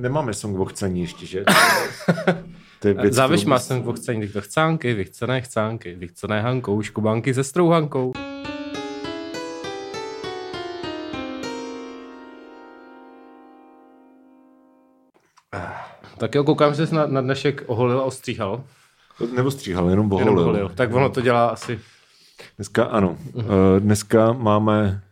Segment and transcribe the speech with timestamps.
[0.00, 1.44] nemáme song o chcení ještě, že?
[2.80, 7.34] To je Závěš má jsem v chcení, tak to chcánky, vychcené chcánky, vychcené hankou, škubanky
[7.34, 8.12] se strouhankou.
[16.18, 18.64] Tak jo, koukám, že jsi na, na dnešek oholil a ostříhal.
[19.36, 20.38] Nebo stříhal, jenom Jenom boholil.
[20.40, 20.68] oholil.
[20.68, 21.80] Tak ono to dělá asi.
[22.56, 23.18] Dneska ano.
[23.34, 23.44] Uh,
[23.78, 25.02] dneska máme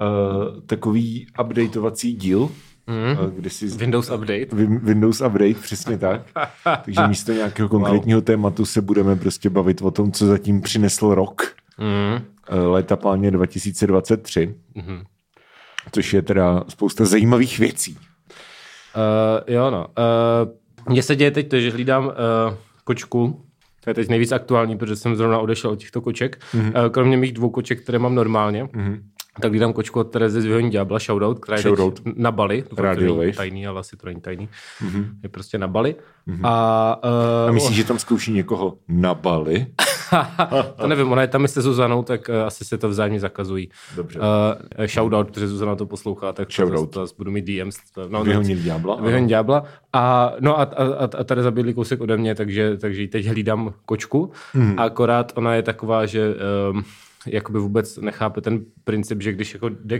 [0.00, 2.50] uh, takový updateovací díl,
[2.86, 3.24] mm.
[3.24, 4.46] uh, kde si Windows Update.
[4.46, 6.22] Win- Windows Update, přesně tak.
[6.84, 8.24] Takže místo nějakého konkrétního wow.
[8.24, 11.42] tématu se budeme prostě bavit o tom, co zatím přinesl rok.
[11.78, 12.24] Mm.
[12.48, 14.54] Léta páně 2023.
[14.74, 15.02] Mm.
[15.92, 17.98] Což je teda spousta zajímavých věcí.
[18.96, 19.86] Uh, jo, no.
[19.86, 22.12] Uh, mně se děje teď to, že hlídám uh,
[22.84, 23.44] kočku,
[23.84, 26.38] to je teď nejvíc aktuální, protože jsem zrovna odešel od těchto koček.
[26.54, 26.84] Mm-hmm.
[26.84, 29.00] Uh, kromě mých dvou koček, které mám normálně, mm-hmm.
[29.40, 32.00] Tak hlídám kočku od Terezy z Vyhoní Diabla, shoutout, která je Shoutout.
[32.16, 32.64] na Bali.
[33.16, 33.32] Wave.
[33.32, 34.48] tajný, ale asi to není tajný.
[34.82, 35.06] Mm-hmm.
[35.22, 35.94] Je prostě na Bali.
[36.28, 36.40] Mm-hmm.
[36.42, 37.00] A,
[37.44, 39.66] uh, A myslíš, že tam zkouší někoho na Bali?
[40.76, 43.70] to nevím, ona je tam se Zuzanou, tak uh, asi se to vzájemně zakazují.
[43.96, 44.18] Dobře.
[44.18, 46.90] Uh, shoutout, protože Zuzana to poslouchá, tak to Shoutout.
[46.90, 47.76] to zase budu mít DMs.
[47.94, 48.96] To, no, Vyhonil ďábla?
[49.00, 49.64] Vyhoň ďábla.
[49.92, 53.26] A, no a, a, a, a tady zabili kousek ode mě, takže, takže ji teď
[53.26, 54.32] hlídám kočku.
[54.52, 54.78] Hmm.
[54.78, 56.34] A akorát ona je taková, že
[56.70, 56.84] um,
[57.26, 59.98] jakoby vůbec nechápe ten princip, že když jako jde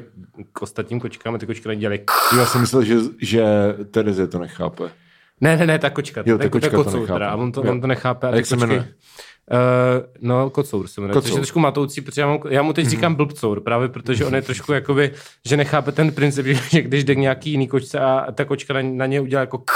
[0.53, 2.01] k ostatním kočkám a ty kočky nedělají
[2.39, 3.45] Já jsem myslel, že, že
[3.91, 4.85] Tereze to nechápe.
[5.41, 6.23] ne, ne, ne, ta kočka.
[6.27, 7.13] Jo, ta ta kočka to kocour nechápe.
[7.19, 7.73] teda, a on to, Jo.
[7.73, 8.27] on to nechápe.
[8.29, 8.89] A ty jak se jmenuje?
[9.51, 9.59] Uh,
[10.21, 11.37] no, kocour se jmenuje, což Kocour.
[11.39, 14.43] je trošku matoucí, protože já, mám, já mu teď říkám blbcour, právě protože on je
[14.43, 15.13] trošku jakoby,
[15.49, 18.81] že nechápe ten princip, že, když jde k nějaký jiný kočce a ta kočka na,
[18.83, 19.71] na ně udělá jako k,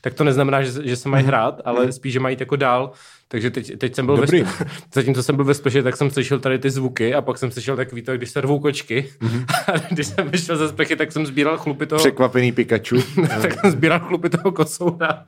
[0.00, 2.92] tak to neznamená, že, že se mají hrát, ale spíš, že mají jít jako dál.
[3.32, 4.42] Takže teď, teď jsem byl Dobrý.
[4.42, 7.38] ve spe- zatímco jsem byl ve spleše, tak jsem slyšel tady ty zvuky a pak
[7.38, 9.08] jsem slyšel takový to, když se rvou kočky.
[9.66, 12.96] A když jsem vyšel ze splechy, tak jsem sbíral chlupy toho, Překvapený Pikachu.
[13.42, 15.24] tak jsem sbíral chlupy toho kocoura,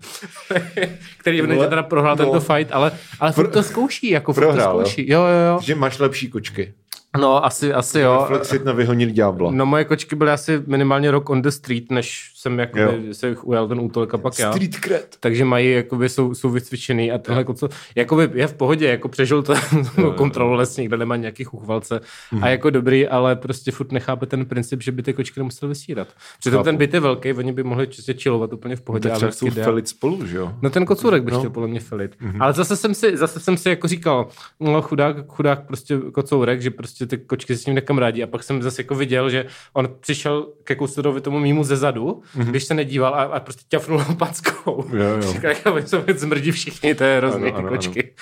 [1.19, 2.25] který v teda prohrál no.
[2.25, 4.87] tento fight, ale, ale furt to zkouší, jako Prohrál, to jo?
[4.87, 5.11] zkouší.
[5.11, 5.59] Jo, jo, jo.
[5.63, 6.73] že máš lepší kočky.
[7.21, 8.25] No, asi, asi jo.
[8.27, 9.51] Flexit na vyhonil ďábla.
[9.51, 12.67] No moje kočky byly asi minimálně rok on the street, než jsem Jo.
[12.77, 14.53] jakoby, se ujal ten útolek a pak já.
[14.53, 15.17] Street cred.
[15.21, 19.43] Takže mají, jakoby, jsou, jsou vycvičený a tenhle koco, jakoby je v pohodě, jako přežil
[19.43, 19.55] to
[20.17, 22.01] kontrolu lesní, kde nemá nějaký chuchvalce
[22.33, 22.45] Mhm.
[22.45, 26.09] a jako dobrý, ale prostě furt nechápe ten princip, že by ty kočky nemuseli vysírat.
[26.41, 26.65] Přitom Chápu.
[26.65, 29.09] ten byt je velký, oni by mohli čistě chillovat úplně v pohodě.
[29.09, 29.65] Tak a třeba jde.
[29.65, 30.55] felit spolu, že jo?
[30.63, 31.39] No ten kocůrek by No.
[31.39, 32.17] chtěl podle mě filit.
[32.23, 32.37] Mm-hmm.
[32.43, 34.29] Ale zase jsem si, zase jsem si jako říkal,
[34.61, 38.23] no chudák, chudák prostě kocourek, že prostě ty kočky se s ním nekamarádí.
[38.23, 42.23] A pak jsem zase jako viděl, že on přišel ke kousurovi tomu mýmu ze zadu,
[42.37, 42.45] mm-hmm.
[42.51, 44.85] když se nedíval a, a prostě ťafnul packou.
[44.93, 45.23] Jo, jo.
[45.33, 45.75] Říkal,
[46.07, 48.13] věc zmrdí všichni, to je hrozný, Ano, ty ano, kočky.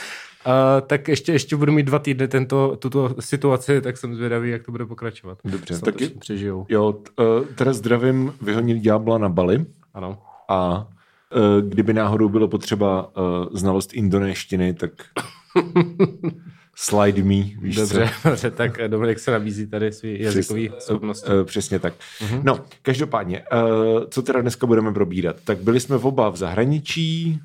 [0.45, 4.63] A, tak ještě, ještě budu mít dva týdny tento, tuto situaci, tak jsem zvědavý, jak
[4.63, 5.39] to bude pokračovat.
[5.45, 6.67] Dobře, Snad taky- přežijou.
[6.69, 9.65] Jo, t- uh, teda zdravím vyhonil ďábla na Bali
[9.95, 10.19] Ano.
[10.49, 10.87] a
[11.37, 14.91] uh, kdyby náhodou bylo potřeba uh, znalost indonéštiny, tak
[16.77, 18.29] slide me, víš Dobře, co?
[18.29, 21.31] dobře, tak Dominik se nabízí tady svý jazykový schopnosti.
[21.31, 21.95] Uh, přesně tak.
[22.21, 22.41] Mm-hmm.
[22.45, 25.37] No, každopádně, uh, co teda dneska budeme probírat?
[25.45, 27.41] Tak byli jsme v oba v zahraničí,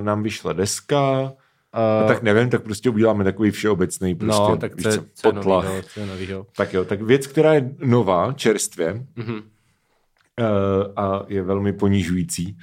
[0.00, 4.84] nám vyšla deska, uh, tak nevím, tak prostě uděláme takový všeobecný prostě, no, tak víš
[4.84, 5.64] co, co, potlach.
[5.64, 6.46] novýho, co novýho.
[6.56, 9.34] Tak jo, tak věc, která je nová, čerstvě Mhm.
[9.34, 9.42] uh,
[10.96, 12.56] a je velmi ponižující,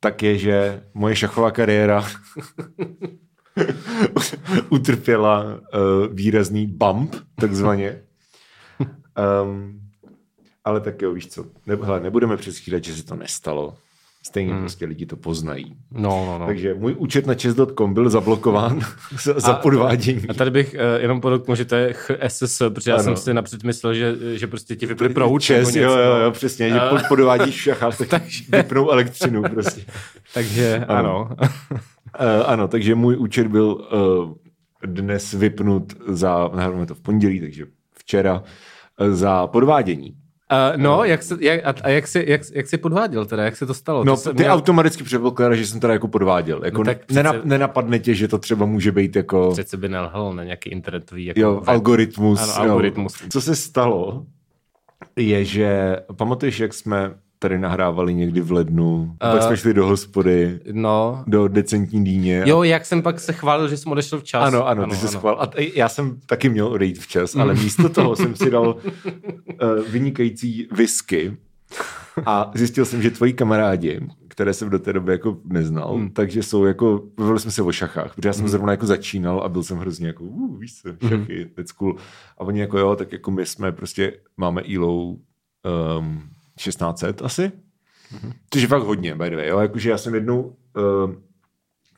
[0.00, 2.04] tak je, že moje šachová kariéra
[4.68, 5.60] utrpěla uh,
[6.14, 8.00] výrazný bump, takzvaně.
[9.44, 9.80] Um,
[10.64, 13.74] ale tak jo, víš co, ne, hele, nebudeme přestírat, že se to nestalo.
[14.26, 14.60] Stejně hmm.
[14.60, 15.76] prostě lidi to poznají.
[15.92, 16.46] No, no, no.
[16.46, 18.80] Takže můj účet na chess.com byl zablokován
[19.22, 20.28] za, za podvádění.
[20.28, 23.04] A tady bych uh, jenom podotknul, že to je HSS, protože já Ano.
[23.04, 25.42] jsem si napřed myslel, že, že prostě ti vyply proud.
[25.42, 26.20] Čes, jo, jo, no.
[26.20, 29.84] jo, přesně, že A- pod podvádíš v šachách, tak Takže- vypnou elektřinu prostě.
[30.34, 31.30] Takže ano.
[31.42, 31.78] Uh,
[32.46, 34.34] ano, takže můj účet byl uh,
[34.86, 37.66] dnes vypnut za, nahráváme to v pondělí, takže
[37.98, 38.42] včera,
[39.00, 40.14] uh, za podvádění.
[40.52, 43.56] Uh, no, jak se, jak, a, a jak, si, jak, jak jsi podváděl teda, jak
[43.56, 44.04] se to stalo?
[44.04, 46.60] No, to ty měl- automaticky předpokládáš, že jsem teda jako podváděl.
[46.64, 49.76] Jako No no, tak přece- nenap, nenapadne tě, že to třeba může být jako Přece
[49.76, 51.68] by nelhal na nějaký internetový jako jo, web.
[51.68, 52.42] algoritmus.
[52.42, 52.70] Ano, jo.
[52.70, 53.22] algoritmus.
[53.30, 54.26] Co se stalo,
[55.16, 59.74] je, že pamatuješ, jak jsme tady nahrávali někdy v lednu, a pak Eh, jsme šli
[59.74, 62.42] do hospody, No, do decentní dýně.
[62.46, 64.46] jo, jak jsem pak se chválil, že jsem odešel včas.
[64.46, 65.36] Ano, ano, ty jsi schvál.
[65.40, 69.82] A t- já jsem taky měl odejít včas, ale místo toho jsem si dal uh,
[69.90, 71.36] vynikající whisky
[72.26, 76.10] a zjistil jsem, že tvoji kamarádi, které jsem do té doby jako neznal, hmm.
[76.10, 78.50] takže jsou jako, bavili jsme se o šachách, protože já jsem hmm.
[78.50, 81.50] zrovna jako začínal a byl jsem hrozně jako, uh, víš co, šachy, hmm.
[81.54, 81.96] that's cool.
[82.38, 86.22] A oni jako jo, tak jako my jsme prostě, máme ELO um,
[86.58, 87.52] 1600 asi,
[88.50, 89.48] Což je fakt hodně, by the way.
[89.48, 89.58] Jo?
[89.58, 91.14] Jakože já jsem jednou, uh,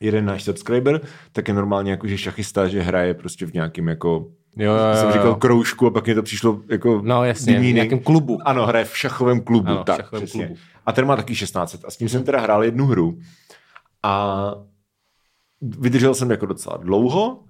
[0.01, 4.73] jeden náš subscriber, tak je normálně jakože šachista, že hraje prostě v nějakým jako Jo,
[4.73, 7.99] jo, jo, jsem říkal kroužku a pak mi to přišlo jako No jasně, v nějakém
[7.99, 8.39] klubu.
[8.45, 9.67] Ano, hraje v šachovém klubu.
[9.67, 10.45] Ano, v tak, šachovém přesně.
[10.45, 10.61] klubu.
[10.85, 11.85] A ten má taky 16.
[11.85, 13.19] A s tím jsem teda hrál jednu hru.
[14.03, 14.55] A
[15.61, 17.43] vydržel jsem jako docela dlouho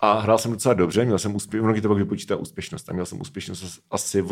[0.00, 1.04] a hrál jsem docela dobře.
[1.04, 2.88] Měl jsem úspěch, to pak vypočítá úspěšnost.
[2.88, 4.22] A měl jsem úspěšnost asi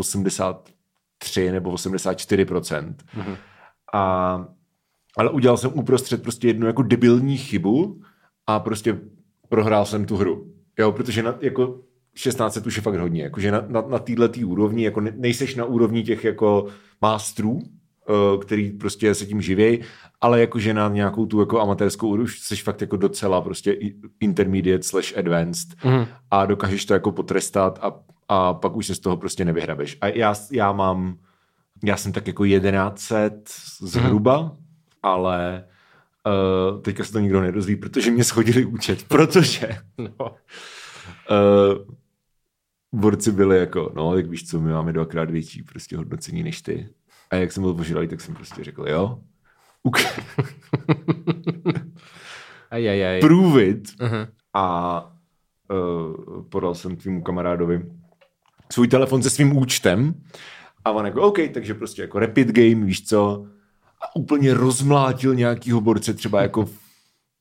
[1.22, 3.36] 83 nebo 84 mm-hmm.
[3.94, 4.46] A
[5.16, 8.00] ale udělal jsem uprostřed prostě jednu jako debilní chybu
[8.46, 9.00] a prostě
[9.48, 10.46] prohrál jsem tu hru.
[10.78, 11.80] Jo, protože na, jako
[12.14, 15.64] 16 už je fakt hodně, jakože na, na, na této úrovni, jako ne, nejseš na
[15.64, 16.66] úrovni těch jako
[17.00, 17.58] mástrů,
[18.08, 19.80] eh, který prostě se tím živějí,
[20.20, 23.76] ale jakože na nějakou tu jako amatérskou úroveň jsi fakt jako docela prostě
[24.20, 26.06] intermediate slash advanced Mhm.
[26.30, 29.98] a dokážeš to jako potrestat a, a pak už se z toho prostě nevyhrabeš.
[30.00, 31.16] A já, já mám,
[31.84, 33.16] já jsem tak jako 1100
[33.86, 34.56] zhruba,
[35.02, 35.64] ale
[36.74, 40.26] uh, teďka se to nikdo nedozví, protože mě schodili účet, protože No.
[41.30, 41.94] uh,
[43.00, 46.88] borci byli jako, no, tak víš co, my máme dvakrát větší prostě hodnocení než ty.
[47.30, 49.18] A jak jsem byl požadavý, tak jsem prostě řekl, jo,
[49.86, 50.22] uk-
[52.70, 53.20] Aj, aj, aj.
[53.20, 54.00] prove it.
[54.00, 54.26] Mhm.
[54.54, 55.06] A
[55.70, 57.82] uh, podal jsem tvýmu kamarádovi
[58.72, 60.14] svůj telefon se svým účtem
[60.84, 63.46] a on jako, OK, takže prostě jako rapid game, víš co,
[64.02, 66.72] a úplně rozmlátil nějakýho borce třeba jako v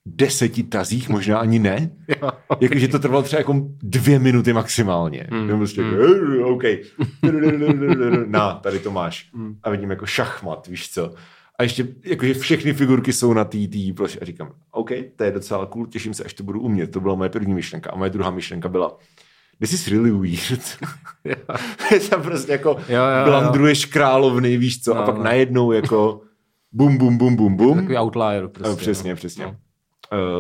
[0.05, 1.91] deseti tazích, možná ani ne.
[2.61, 5.27] Jakože to trvalo třeba jako dvě minuty maximálně.
[5.31, 6.63] Mm, prostě jako, "Eh, OK.
[8.27, 9.29] Na, tady to máš.
[9.63, 11.13] A vidím jako šachmat, víš co.
[11.59, 13.57] A ještě jakože všechny figurky jsou na té
[13.95, 14.19] ploše.
[14.19, 16.91] A říkám, OK, to je docela cool, těším se, až to budu umět.
[16.91, 17.89] To byla moje první myšlenka.
[17.91, 18.97] A moje druhá myšlenka byla,
[19.61, 20.61] this is really weird.
[22.09, 24.95] to prostě jako Jo, jo, blandruješ královny, víš co.
[24.95, 25.23] a No, pak no.
[25.23, 26.21] najednou jako
[26.71, 27.75] bum, bum, bum, bum, bum.
[27.75, 28.81] Takový outlier Prostě, prostě.
[28.81, 29.45] přesně, přesně.
[29.45, 29.55] No.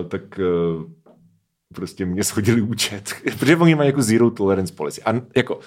[0.01, 0.83] Uh, tak uh,
[1.73, 5.01] prostě mě schodili účet, protože oni mají jako zero tolerance policy.
[5.03, 5.59] A jako,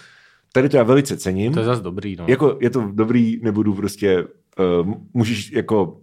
[0.52, 1.52] tady to já velice cením.
[1.52, 2.24] To je zase dobrý, no.
[2.28, 4.24] Jako je to dobrý, nebudu prostě,
[4.82, 6.00] uh, můžeš jako,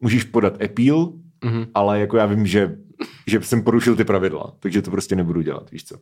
[0.00, 1.12] můžeš podat appeal,
[1.42, 1.66] mm-hmm.
[1.74, 2.76] ale jako já vím, že,
[3.26, 5.96] že jsem porušil ty pravidla, takže to prostě nebudu dělat, víš co.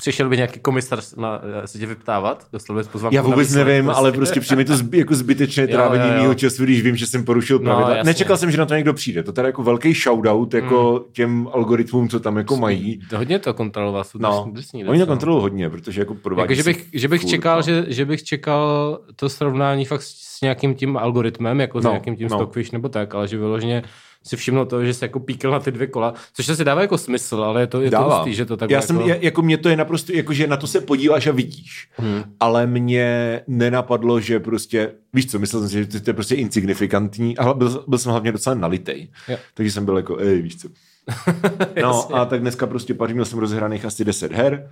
[0.00, 2.46] Přišel by nějaký komisař na, eh, se tě vyptávat?
[2.52, 3.98] Dostal bys pozvánku Já na vůbec výslech, nevím, prostě.
[3.98, 7.24] ale prostě přijde mi to zby, jako zbytečné trávení mého času, když vím, že jsem
[7.24, 7.96] porušil No, pravidla.
[7.96, 8.08] jasně.
[8.10, 9.22] Nečekal jsem, že na to někdo přijde.
[9.22, 13.00] To teda jako velký shoutout jako těm algoritmům, co tam jako mají.
[13.10, 14.84] To hodně to kontroloval, jsou No, no, drsní.
[14.84, 17.62] oni to kontrolují hodně, protože jako provádí Jako, že bych, že bych furt, čekal, no.
[17.62, 22.16] že, že bych čekal to srovnání fakt s nějakým tím algoritmem, jako s No, nějakým
[22.16, 22.36] tím no.
[22.38, 23.82] Stockfish nebo tak, ale že vyloženě
[24.26, 26.98] si všiml to, že se jako píkl na ty dvě kola, což se dává jako
[26.98, 28.16] smysl, ale je to, je to Dává.
[28.16, 29.08] hustý, že to tak Já jsem, jako...
[29.08, 29.24] jako...
[29.24, 31.88] jako mě to je naprosto, jako že na to se podíváš a vidíš.
[31.96, 32.22] Hmm.
[32.40, 36.34] Ale mě nenapadlo, že prostě, víš co, myslel jsem si, že to, to je prostě
[36.34, 39.08] insignifikantní, ale byl, byl jsem hlavně docela nalitej.
[39.28, 39.36] Jo.
[39.54, 40.68] Takže jsem byl jako, ej, víš co.
[41.82, 44.70] No a tak dneska prostě paří, měl jsem rozehraných asi 10 her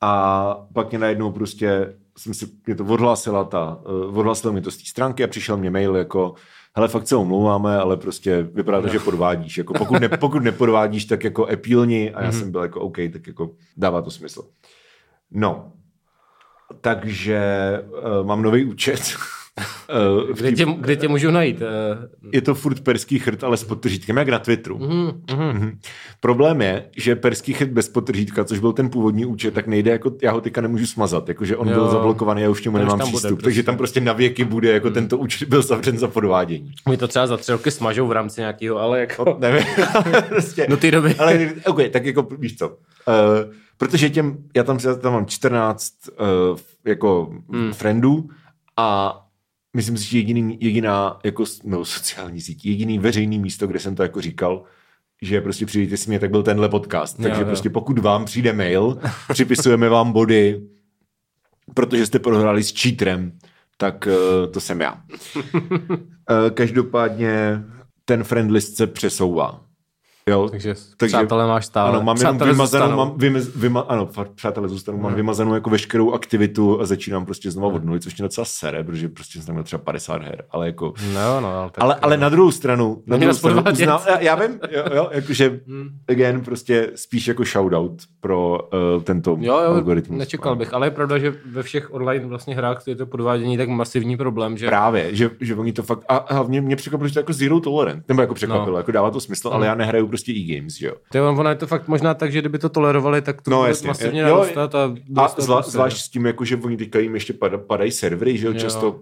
[0.00, 3.78] a pak mě najednou prostě, jsem si, mě to odhlásila ta,
[4.08, 6.34] uh, odhlásilo mě to z té stránky a přišel mě mail jako,
[6.76, 9.58] hele, fakt se omlouváme, ale prostě vypadá to, že podvádíš.
[9.58, 12.38] Jako pokud, ne, pokud nepodvádíš, tak jako epílni a já Mhm.
[12.38, 14.42] jsem byl jako OK, tak jako dává to smysl.
[15.30, 15.72] No,
[16.80, 17.40] takže
[18.20, 19.00] uh, mám nový účet.
[19.58, 21.62] Uh, Kde tě, kde tě můžu najít?
[21.62, 24.78] Eh, je to furt perský chrt, ale s podtržítkem, jak na Twitteru.
[24.78, 25.78] mhm, mhm.
[26.20, 30.12] Problém je, že perský chrt bez podtržítka, což byl ten původní účet, tak nejde, jako
[30.22, 31.74] já ho teďka nemůžu smazat, jakože on Jo.
[31.74, 33.44] byl zablokovaný, já už k němu nemám tam bude přístup, prostě.
[33.44, 36.72] takže tam prostě na věky bude, jako tento účet byl zavřen za podvádění.
[36.88, 39.36] My to třeba za tři roky smažou v rámci nějakého, ale jako...
[39.40, 41.14] Nevím, ale prostě, No ty doby.
[41.18, 42.74] ale OK, tak jako víš co, uh,
[43.78, 47.72] protože těm, já tam, já tam mám 14 uh, jako hmm.
[47.72, 48.28] friendů
[48.76, 49.18] a
[49.76, 54.02] myslím si, že jediný, jediná jako, no, sociální síť, jediný veřejný místo, kde jsem to
[54.02, 54.64] jako říkal,
[55.22, 57.18] že prostě přijdete si mě, tak byl tenhle podcast.
[57.18, 57.46] Jo, Takže jo.
[57.46, 58.98] prostě pokud vám přijde mail,
[59.32, 60.62] připisujeme vám body,
[61.74, 63.38] protože jste prohráli s cheaterem,
[63.76, 65.02] tak uh, to jsem já.
[65.34, 67.62] Uh, každopádně
[68.04, 69.64] ten friend list se přesouvá.
[70.28, 71.90] Jo, Takže, Takže přátelé máš stále.
[71.90, 72.96] ano, mám jenom Přátelé vymazanou, zůstanou.
[73.06, 77.74] mám vymaz, vyma, ano, přátelé zůstanou, mám vymazanou jako veškerou aktivitu a začínám prostě znova
[77.74, 80.66] od nuly, což mě docela sere, protože prostě jsem tam měl třeba 50 her, ale
[80.66, 80.92] jako...
[81.14, 84.34] No, no, ale, tak, Ale, ale na druhou stranu, na druhou stranu uznám, já, já
[84.34, 85.88] vím, jo, jo, jakože Hmm.
[86.08, 88.58] again, prostě spíš jako shoutout pro
[88.96, 90.18] uh, tento Jo, jo, algoritmus.
[90.18, 93.68] nečekal bych, ale je pravda, že ve všech online vlastně hrách je to podvádění tak
[93.68, 97.20] masivní problém, že Právě, že, že oni to fakt, a hlavně mě překvapilo, že to
[97.20, 98.76] jako zero tolerant, nebo jako překvapilo, no.
[98.78, 100.94] jako dává to smysl, ale já nehraju prostě e-games, že jo.
[101.10, 103.56] to je, ono je to fakt možná tak, že kdyby to tolerovali, tak to No,
[103.58, 103.88] bude jasně.
[103.88, 105.72] masivně Jo, narůstat a, A zvla, prostě.
[105.72, 108.58] zvlášť s tím, jako, že oni teďka jim ještě pada, padají servery, že jo, Jo.
[108.58, 109.00] často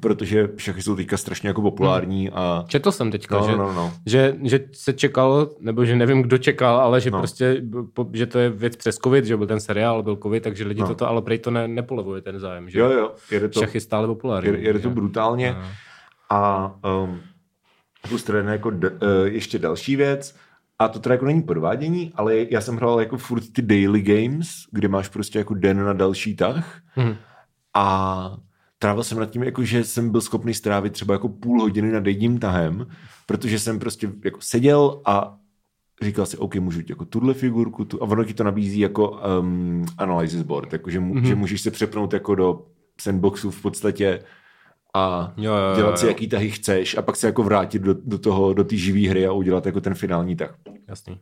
[0.00, 2.64] protože šachy jsou teďka strašně jako populární a...
[2.68, 3.92] Četl jsem teďka, No, že, no, no.
[4.06, 7.18] Že, že se čekalo, nebo že nevím, kdo čekal, ale že No.
[7.18, 7.62] prostě,
[8.12, 10.88] že to je věc přes covid, že byl ten seriál, byl covid, takže lidi No.
[10.88, 13.80] toto, ale prej to ne, nepolevuje ten zájem, že Jo, jo, jede to, šach je
[13.80, 14.48] stále populární.
[14.50, 15.56] jede, jede to brutálně
[16.30, 16.72] a
[17.04, 17.20] um,
[18.26, 20.34] teda jako d, uh, ještě další věc,
[20.78, 24.48] a to teda jako není podvádění, ale já jsem hrál jako furt ty daily games,
[24.70, 27.16] kde máš prostě jako den na další tah Mhm.
[27.74, 28.36] a
[28.78, 32.06] trávil jsem nad tím, jako, že jsem byl schopný strávit třeba jako půl hodiny nad
[32.06, 32.86] jedním tahem,
[33.26, 35.36] protože jsem prostě jako seděl a
[36.02, 39.84] říkal si, OK, můžu jako tuhle figurku, tu, a ono ti to nabízí jako um,
[39.98, 41.12] analysis board, jakože Mhm.
[41.12, 41.26] mm-hmm.
[41.26, 42.66] že můžeš se přepnout jako do
[43.00, 44.20] sandboxu v podstatě
[44.94, 46.08] a Jo, jo, jo, dělat si, jo.
[46.10, 49.26] jaký tahy chceš a pak se jako vrátit do, do toho, do té živé hry
[49.26, 50.58] a udělat jako ten finální tah.
[50.88, 51.20] Jasný.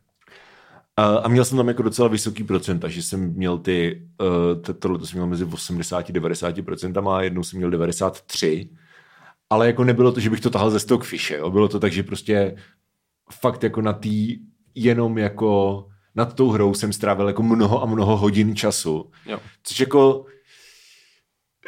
[0.97, 4.75] A, a měl jsem tam jako docela vysoký procenta, že jsem měl ty, uh, to,
[4.75, 8.69] tohle to jsem měl mezi 80 a 90 procentama, a jednou jsem měl 93,
[9.51, 11.51] ale jako nebylo to, že bych to tahal ze stockfishe, jo?
[11.51, 12.57] bylo to tak, že prostě
[13.33, 14.39] fakt jako na tý
[14.75, 19.39] jenom jako nad tou hrou jsem strávil jako mnoho a mnoho hodin času, Jo.
[19.63, 20.25] což jako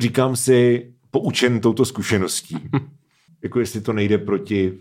[0.01, 2.57] říkám si poučen touto zkušeností,
[3.43, 4.79] jako jestli to nejde proti,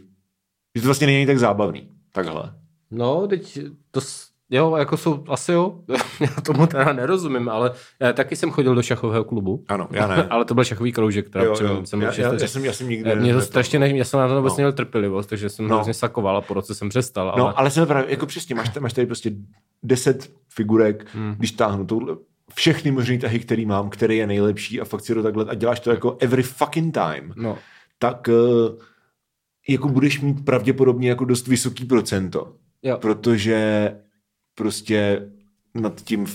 [0.75, 2.53] že to vlastně není tak zábavný, takhle.
[2.91, 3.59] No, teď
[3.91, 4.01] to,
[4.49, 5.79] jo, jako jsou, asi jo,
[6.19, 9.65] já tomu teda nerozumím, ale já taky jsem chodil do šachového klubu.
[9.67, 10.23] Ano, já ne.
[10.29, 11.85] ale to byl šachový kroužek, teda Jo, jo.
[11.85, 14.27] jsem Já, já, já, jsem, já jsem nikdy Mě to strašně ne, já jsem na
[14.27, 14.57] to vůbec No.
[14.57, 15.75] měl trpělivost, takže jsem No.
[15.75, 17.29] hrozně sakoval a po roce jsem přestal.
[17.29, 17.39] Ale...
[17.39, 19.31] No, ale jsem právě, jako přesně, máš, máš tady prostě
[19.83, 21.35] deset figurek, hmm.
[21.37, 22.15] když táhnu touhle,
[22.55, 25.79] všechny možný tahy, který mám, který je nejlepší a fakt si to takhle a děláš
[25.79, 27.57] to jako every fucking time, no.
[27.99, 28.77] tak uh,
[29.69, 32.97] jako budeš mít pravděpodobně jako dost vysoký procento, Jo.
[32.97, 33.91] protože
[34.55, 35.29] prostě
[35.73, 36.25] nad tím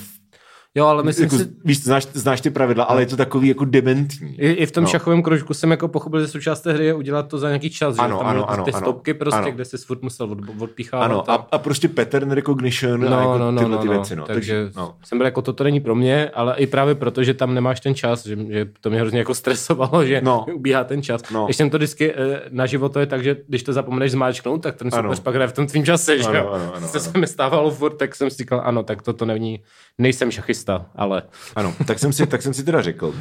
[0.78, 3.64] jo, ale myslím jako, si, víš, znáš, znáš ty pravidla, ale je to takový jako
[3.64, 4.34] dementní.
[4.40, 4.90] i, i v tom No.
[4.90, 7.98] šachovém kroužku jsem jako pochopil, že součást té hry je udělat to za nějaký čas,
[7.98, 8.80] Ano, že tam ano, ano, ty ano.
[8.80, 9.50] stopky prostě, Ano.
[9.52, 11.10] kde jsi furt musel od, odpíchávat.
[11.10, 13.92] Ano, a, a prostě pattern recognition a No, jako no, no, tyhle no, ty no.
[13.92, 14.16] věci.
[14.16, 14.24] No.
[14.26, 14.94] Takže no.
[15.04, 17.94] jsem byl jako, toto není pro mě, ale i právě proto, že tam nemáš ten
[17.94, 20.46] čas, že, že to mě hrozně jako stresovalo, že No.
[20.54, 21.22] ubíhá ten čas.
[21.30, 21.44] No.
[21.44, 24.62] Když jsem to vždycky eh, na život, to je tak, že když to zapomeneš zmáčknout,
[24.62, 26.88] tak ten soupeř pak hraje v tom tvým čase, že Ano, ano, ano.
[26.88, 29.60] se mi stávalo furt, tak jsem si říkal, ano, tak toto není,
[29.98, 31.22] nejsem šachista, ale
[31.56, 33.14] Ano, tak jsem si, tak jsem si teda řekl,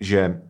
[0.00, 0.40] že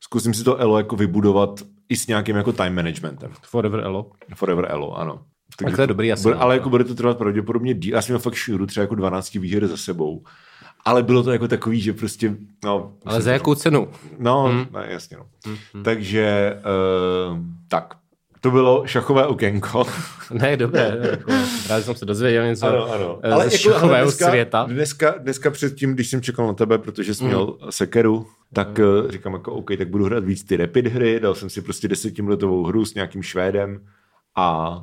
[0.00, 3.32] zkusím si to Elo jako vybudovat i s nějakým jako time managementem.
[3.42, 4.10] forever elo.
[4.34, 5.22] Forever Elo, ano.
[5.58, 6.42] Tak to je dobrý asi, Bude, no.
[6.42, 7.94] ale jako bude to trvat pravděpodobně díl.
[7.94, 10.22] Já jsem měl fakt šuru, třeba jako 12 výher za sebou.
[10.84, 12.92] Ale bylo to jako takový, že prostě, no...
[13.06, 13.88] Ale za jakou cenu?
[14.18, 14.58] No, Hmm.
[14.58, 14.66] mm.
[14.72, 15.26] ne, jasně, no.
[15.74, 15.82] Mm.
[15.82, 16.56] Takže,
[17.30, 17.38] uh,
[17.68, 17.94] tak.
[18.42, 19.84] To bylo šachové okénko.
[20.32, 21.32] Ne, dobré, jako,
[21.66, 23.18] právě jsem se dozvěděl něco Ano, ano.
[23.22, 24.64] eh, Ale ze jako, šachového dneska, světa.
[24.64, 29.32] Dneska, dneska předtím, když jsem čekal na tebe, protože jsi měl sekeru, tak uh, říkám
[29.32, 32.84] jako OK, tak budu hrát víc ty rapid hry, dal jsem si prostě desetiminutovou hru
[32.84, 33.80] s nějakým Švédem
[34.36, 34.76] a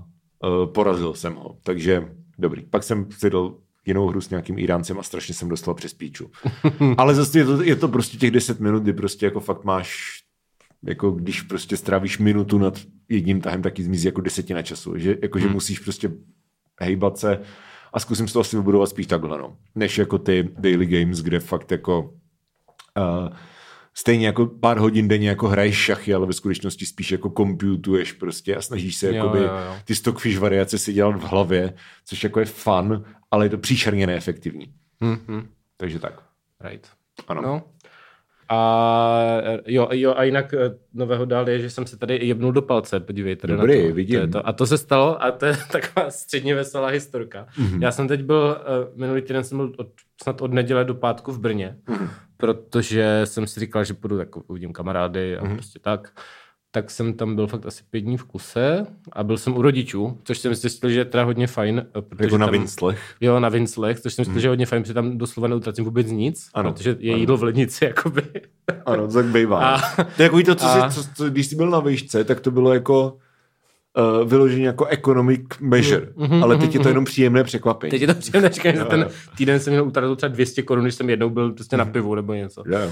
[0.43, 1.57] uh, porazil jsem ho.
[1.63, 2.65] Takže dobrý.
[2.65, 3.53] Pak jsem si dal
[3.85, 6.31] jinou hru s nějakým Iráncem a strašně jsem dostal přes píču.
[6.97, 10.19] Ale zase je to, je to prostě těch 10 minut, kdy prostě jako fakt máš
[10.83, 14.97] jako když prostě strávíš minutu nad jedním tahem, tak zmizí jako desetina času.
[14.97, 15.53] Že, jako, že Hmm.
[15.53, 16.11] musíš prostě
[16.81, 17.39] hejbat se
[17.93, 19.57] a zkusím si to asi vybudovat spíš takhle, no.
[19.75, 22.01] Než jako ty daily games, kde fakt jako
[22.97, 23.29] uh,
[23.93, 28.55] stejně jako pár hodin denně jako hraješ šachy, ale ve skutečnosti spíš jako komputuješ prostě
[28.55, 29.75] a snažíš se Jo, jakoby jo, jo.
[29.85, 31.73] ty stockfish variace si dělat v hlavě,
[32.05, 34.73] což jako je fun, ale je to příšerně neefektivní.
[35.01, 35.47] Mm-hmm.
[35.77, 36.23] Takže tak.
[36.69, 36.87] Right.
[37.27, 37.41] Ano.
[37.41, 37.63] No.
[38.51, 42.61] A jo, jo, a jinak eh, nového dál je, že jsem se tady jebnul do
[42.61, 43.47] palce, podívejte.
[43.47, 43.93] na Dobrý, to.
[43.95, 44.15] vidím.
[44.19, 44.47] To je to.
[44.47, 47.47] A to se stalo a to je taková středně veselá historka.
[47.57, 47.67] Mhm.
[47.67, 47.81] Mm-hmm.
[47.83, 48.57] Já jsem teď byl,
[48.91, 49.87] uh, minulý týden jsem byl od,
[50.23, 51.97] snad od neděle do pátku v Brně, Mhm.
[51.99, 52.09] mm-hmm.
[52.37, 55.53] protože jsem si říkal, že půjdu, tak uvidím kamarády a mm-hmm.
[55.55, 56.11] prostě tak.
[56.71, 60.17] Tak jsem tam byl fakt asi pět dní v kuse a byl jsem u rodičů,
[60.23, 61.85] což jsem zjistil, že je teda hodně fajn.
[61.97, 63.15] eh, Protože Jako na tam, Vinslech.
[63.21, 66.07] Jo, na Vinslech, což jsem myslel, že je hodně fajn, protože tam doslova neutratím vůbec
[66.11, 67.19] nic, Ano, protože je ano.
[67.19, 68.23] jídlo v lednici, jakoby.
[68.85, 69.59] Ano, to tak bývá.
[69.75, 72.23] A- to je takový to, co, a- si, co, co, když jsi byl na výšce,
[72.23, 73.17] tak to bylo jako
[73.99, 77.91] uh, vyloženě jako economic measure, mm-hmm, ale teď je to jenom příjemné překvapení.
[77.91, 80.95] Teď je to příjemné, říkám, že ten týden jsem měl utratil třeba 200 korun, když
[80.95, 82.63] jsem jednou byl prostě na pivu nebo něco.
[82.67, 82.79] Jo.
[82.85, 82.91] Uh,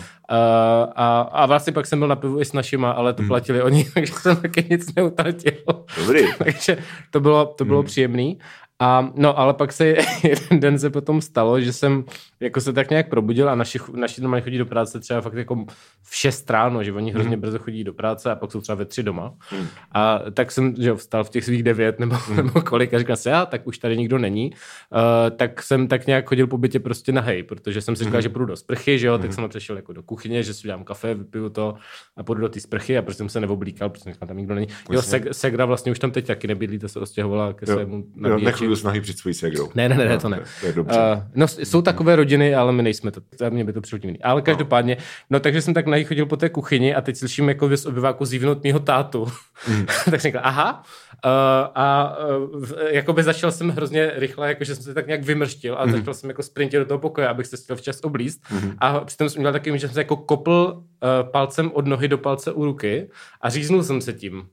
[0.96, 3.86] a, a vlastně pak jsem byl na pivu i s našima, ale to platili oni,
[3.94, 5.54] takže jsem taky nic neutratil.
[5.98, 6.22] Dobrý.
[6.38, 6.78] takže
[7.12, 8.38] to bylo, to bylo příjemný.
[8.80, 9.86] A no, ale pak se
[10.24, 12.04] jeden den se potom stalo, že jsem
[12.40, 15.66] jako se tak nějak probudil a naši, naši doma chodí do práce třeba fakt jako
[16.04, 17.42] v 6 ráno, že oni hrozně mm.
[17.42, 19.34] brzo chodí do práce a pak jsou třeba ve tři doma.
[19.52, 19.68] Mm.
[19.92, 22.36] A tak jsem že vstal v těch svých devět nebo, mm.
[22.36, 24.52] nebo kolik a říkal se, já, tak už tady nikdo není.
[24.52, 28.18] Uh, tak jsem tak nějak chodil po bytě prostě na hej, protože jsem si říkal,
[28.18, 28.22] mm.
[28.22, 29.22] že půjdu do sprchy, že jo, mm.
[29.22, 31.76] tak jsem přešel jako do kuchyně, že si dám kafe, vypiju to
[32.18, 34.68] a půjdu do té sprchy a prostě jsem se neoblíkal, protože tam nikdo není.
[34.92, 37.00] Jo, Seg, Segra vlastně už tam teď taky nebydlí, to se
[37.54, 39.70] ke svému nabíječi chvíli snahy před svojí segrou.
[39.76, 40.40] Ne, ne, ne, ne to ne.
[40.60, 41.00] To je dobře.
[41.00, 43.22] Uh, no, jsou takové rodiny, ale my nejsme to.
[43.50, 44.22] Mě by to přišlo divný.
[44.24, 44.98] Ale každopádně,
[45.30, 48.26] no takže jsem tak na chodil po té kuchyni a teď slyším jako z obyváku
[48.26, 49.28] zívnout mýho tátu.
[49.68, 49.86] Mm.
[50.12, 50.84] tak jsem říkal, aha.
[51.26, 51.32] Uh,
[51.76, 55.86] a uh, jako by začal jsem hrozně rychle, jakože jsem se tak nějak vymrštil a
[55.86, 55.92] mm.
[55.92, 58.42] začal jsem jako sprintit do toho pokoje, abych se chtěl včas oblíst.
[58.52, 58.74] Mm.
[58.78, 62.18] A přitom jsem udělal takovým, že jsem se jako kopl uh, palcem od nohy do
[62.18, 63.10] palce u ruky
[63.42, 64.48] a říznul jsem se tím.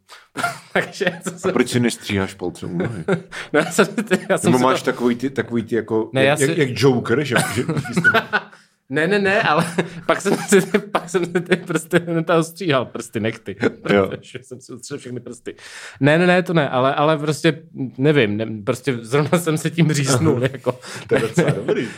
[0.74, 1.04] Takže
[1.48, 3.04] a proč si nestříháš palcem u nohy?
[3.52, 3.86] no, já jsem,
[4.30, 4.92] já jsem máš to...
[4.92, 6.54] takový ty, takový ty jako, ne, jak, si...
[6.56, 7.34] jak, Joker, že?
[7.54, 7.62] že
[8.90, 9.64] ne, ne, ne, ale
[10.06, 14.72] pak jsem si, pak jsem si ty prsty to stříhal, prsty, nechty, protože jsem si
[14.72, 15.54] ustřel všechny prsty.
[16.00, 17.62] Ne, ne, ne, to ne, ale, ale prostě
[17.98, 20.78] nevím, ne, prostě zrovna jsem se tím říznul, jako.
[21.08, 21.82] to je docela dobrý.
[21.82, 21.90] Uh,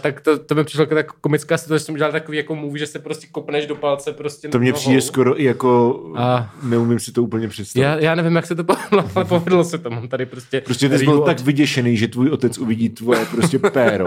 [0.00, 2.78] tak to, to mi přišlo jako tak komická situace, že jsem dělal takový jako move,
[2.78, 6.54] že se prostě kopneš do palce prostě To mě přijde skoro i jako, a...
[6.62, 7.84] neumím si to úplně představit.
[7.84, 10.60] Já, já nevím, jak se to povedlo, ale povedlo se to, mám tady prostě...
[10.60, 14.06] Prostě ty jsi byl tak vyděšený, že tvůj otec uvidí tvoje prostě péro.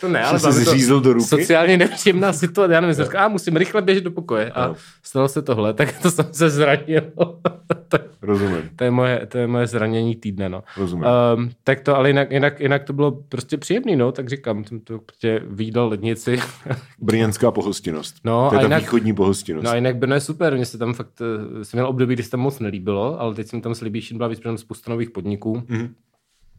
[0.00, 1.26] To ne, ale se zřízl do ruky.
[1.26, 2.74] Sociálně nepříjemná situace.
[2.74, 4.50] Já nevím, jsem říkal, a musím rychle běžet do pokoje.
[4.50, 4.76] A no.
[5.02, 7.02] stalo se tohle, tak to jsem se zranil.
[8.22, 8.70] Rozumím.
[8.76, 10.62] To je moje, to je moje zranění týdne, no.
[10.76, 11.04] Rozumím.
[11.36, 14.80] Um, tak to, ale jinak, jinak, jinak, to bylo prostě příjemný, no, tak říkám, jsem
[14.80, 16.38] to prostě výdal lednici.
[16.98, 18.16] Brněnská pohostinnost.
[18.24, 19.64] No, to je ta jinak, východní pohostinnost.
[19.64, 21.20] No a jinak Brno je super, mně se tam fakt,
[21.60, 24.16] eh, jsem měl období, kdy se tam moc nelíbilo, ale teď jsem tam s Libíšin
[24.16, 25.54] byla víc spousta nových podniků.
[25.54, 25.88] Mm-hmm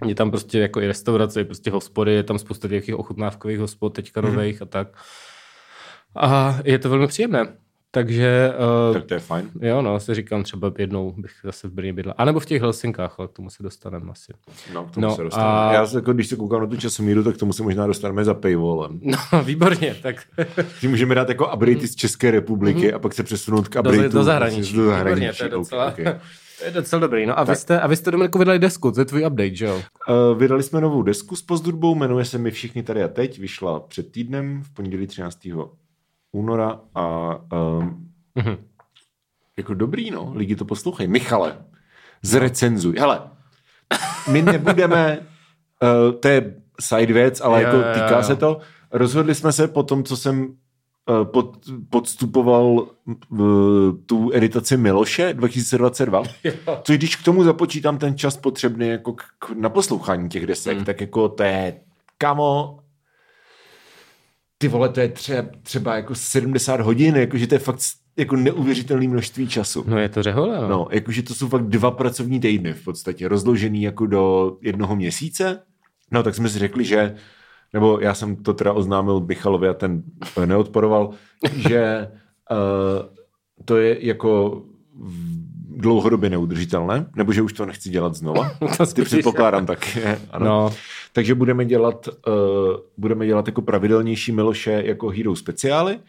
[0.06, 3.90] je tam prostě jako i restaurace, je prostě hospody, je tam spousta těch ochutnávkových hospod,
[3.90, 4.34] teďka mhm.
[4.34, 4.64] nových mm.
[4.64, 4.88] a tak.
[6.16, 7.58] A je to velmi příjemné.
[7.92, 8.54] Takže...
[8.90, 9.50] Uh, tak to je fajn.
[9.62, 12.16] Jo, no, si říkám, třeba jednou bych zase v Brně bydlel.
[12.18, 14.34] A nebo v těch Helsinkách, ale k tomu se dostaneme asi.
[14.74, 15.54] No, k tomu no, se dostaneme.
[15.54, 15.74] A...
[15.74, 19.00] Já, jako, když se koukám na tu časomíru, tak tomu se možná dostaneme za paywallem.
[19.04, 20.16] No, výborně, tak...
[20.80, 22.96] Tím můžeme dát jako update z České republiky mm.
[22.96, 24.02] a pak se přesunout k updateu.
[24.02, 24.76] Do, do zahraničí.
[24.76, 25.22] Do zahraničí.
[25.22, 25.88] Výborně, to je docela...
[25.88, 26.20] Okay, okay.
[26.60, 27.26] To je docela dobrý.
[27.26, 29.66] No a vy jste, a vy jste Dominiku vydali desku, to je tvůj update, že
[29.66, 29.76] jo?
[29.76, 33.80] Uh, vydali jsme novou desku s pozdrubou, jmenuje se Mi všichni tady a teď, vyšla
[33.80, 35.48] před týdnem v pondělí 13.
[36.32, 38.58] února a um, mm-hmm.
[39.58, 41.10] jako dobrý, no, lidi to poslouchají.
[41.10, 41.66] Michale,
[42.22, 42.96] zrecenzuj.
[43.00, 43.22] Hele,
[44.32, 48.24] my nebudeme, uh, to je side věc, ale jo, jako týká jo, jo.
[48.24, 48.60] se to.
[48.92, 50.56] Rozhodli jsme se po tom, co jsem
[51.10, 51.58] Eh, pod,
[51.90, 52.88] podstupoval
[53.30, 53.48] uh,
[54.06, 56.24] tu editaci Miloše 2022,
[56.84, 60.86] což když k tomu započítám ten čas potřebný jako k, k naposlouchání těch desek, mm.
[60.86, 61.82] tak jako to je,
[62.18, 62.80] kamo,
[64.62, 67.80] ty vole, to je třeba, třeba jako 70 hodin, jakože to je fakt
[68.18, 69.84] jako neuvěřitelné množství času.
[69.88, 70.68] No je to řehole, no.
[70.68, 75.60] no jakože to jsou fakt dva pracovní týdny v podstatě, rozložený jako do jednoho měsíce.
[76.12, 77.16] No tak jsme si řekli, že
[77.74, 80.04] nebo já jsem to teda oznámil Michalovi a ten
[80.46, 81.10] neodporoval,
[81.56, 82.12] že
[82.52, 83.16] uh,
[83.66, 84.62] to je jako
[85.78, 88.52] dlouhodobě neudržitelné, nebo že už to nechci dělat znova.
[88.78, 89.98] to Ty předpokládám tak.
[90.32, 90.46] Ano.
[90.46, 90.74] No.
[91.14, 92.34] Takže budeme dělat, uh,
[92.98, 96.00] budeme dělat jako pravidelnější Miloše jako hero speciály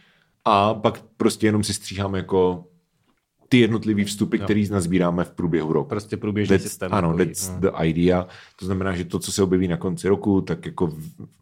[0.44, 2.64] a pak prostě jenom si stříháme jako
[3.48, 5.88] ty jednotlivé vstupy, které nazbíráme v průběhu roku.
[5.88, 6.94] Prostě průběžný that's, systém.
[6.94, 7.60] Ano, that's no.
[7.60, 8.26] the idea.
[8.56, 10.92] To znamená, že to, co se objeví na konci roku, tak jako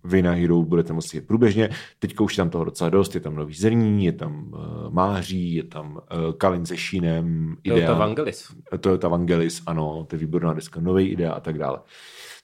[0.05, 1.69] vy na Hero budete moci jít průběžně.
[1.99, 5.65] Teďka už tam toho docela dost, je tam nový zrní, je tam uh, máří, je
[5.65, 7.77] tam uh, Kalin se šínem, idea.
[7.77, 8.55] Toyota Vangelis.
[8.81, 11.79] Toyota Vangelis, ano, to je výborná deska, nový idea a tak dále.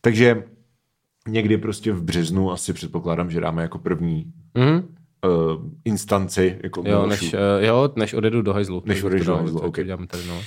[0.01, 0.45] Takže
[1.29, 6.59] někdy prostě v březnu asi předpokládám, že dáme jako první mm uh, instanci.
[6.63, 8.83] Jako jo, než, uh, jo, než odjedu do hajzlu.
[8.87, 9.85] Než odjedu do hajzlu, okay.
[9.85, 10.41] tady, no.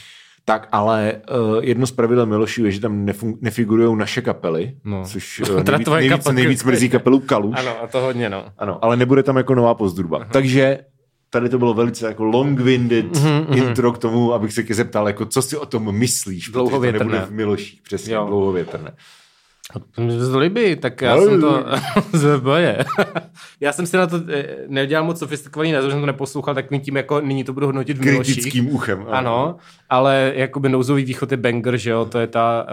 [0.45, 5.03] Tak ale uh, jedno z pravidel Milošů je, že tam nefun- nefigurují naše kapely, no.
[5.05, 7.55] což uh, nejvíc, nejvíc, nejvíc mrzí kapelu Kaluš.
[7.59, 8.45] Ano, a to hodně, no.
[8.57, 10.19] Ano, ale nebude tam jako nová pozdruba.
[10.19, 10.31] Uh-huh.
[10.31, 10.79] Takže
[11.29, 15.25] tady to bylo velice jako long-winded uh-huh, intro k tomu, abych se tě zeptal, jako
[15.25, 18.25] co si o tom myslíš, protože to nebude v Miloších, přesně, jo.
[18.27, 18.91] dlouhovětrné.
[20.31, 21.65] To líbí, tak já jsem to
[22.13, 22.85] zboje.
[23.59, 26.97] já jsem si na to eh, nedělal moc sofistikovaný názor, jsem to neposlouchal, tak tím
[26.97, 28.99] jako nyní to budu hodnotit v Kritickým uchem.
[28.99, 29.55] Ano, ano
[29.89, 32.67] ale jakoby nouzový východ je banger, že jo, to je ta,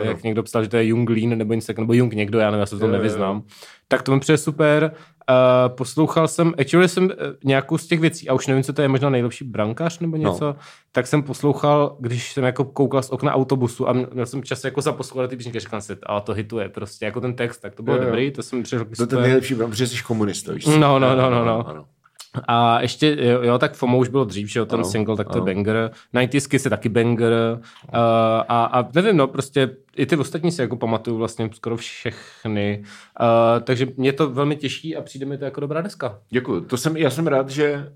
[0.00, 2.50] uh, jak někdo psal, že to je Jung Lean nebo něco nebo Jung někdo, já
[2.50, 3.42] nevím, já se to nevyznám.
[3.92, 4.92] Tak to mi přijde super.
[5.30, 7.10] Uh, poslouchal jsem, actually jsem uh,
[7.44, 10.44] nějakou z těch věcí, a už nevím, co to je, možná nejlepší brankář nebo něco,
[10.44, 10.56] no.
[10.92, 14.80] tak jsem poslouchal, když jsem jako koukal z okna autobusu a měl jsem čas jako
[14.80, 17.96] zaposlouchat ty písničky, říkal jsem, ale to hituje prostě, jako ten text, tak to bylo
[17.96, 18.84] jo, dobrý, to jsem přišel.
[18.96, 20.66] To je ten nejlepší, protože jsi komunista, víš?
[20.66, 21.66] No, no, no, no, no.
[21.74, 21.86] no.
[22.48, 25.28] A ještě, jo, jo, tak FOMO už bylo dřív, že jo, ten ano, single, tak
[25.28, 25.46] to ano.
[25.46, 25.90] je banger.
[26.12, 27.32] 90 je taky banger.
[27.58, 27.60] Uh,
[28.48, 32.84] a, a nevím, no, prostě i ty ostatní si jako pamatuju vlastně skoro všechny.
[33.20, 36.18] Uh, takže mě to velmi těší a přijde mi to jako dobrá deska.
[36.30, 36.60] Děkuji.
[36.60, 37.92] To jsem, já jsem rád, že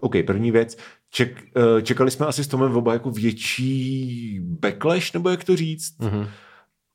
[0.00, 0.76] OK, první věc.
[1.10, 6.00] Ček, uh, čekali jsme asi s Tomem oba jako větší backlash, nebo jak to říct.
[6.00, 6.28] Mm-hmm.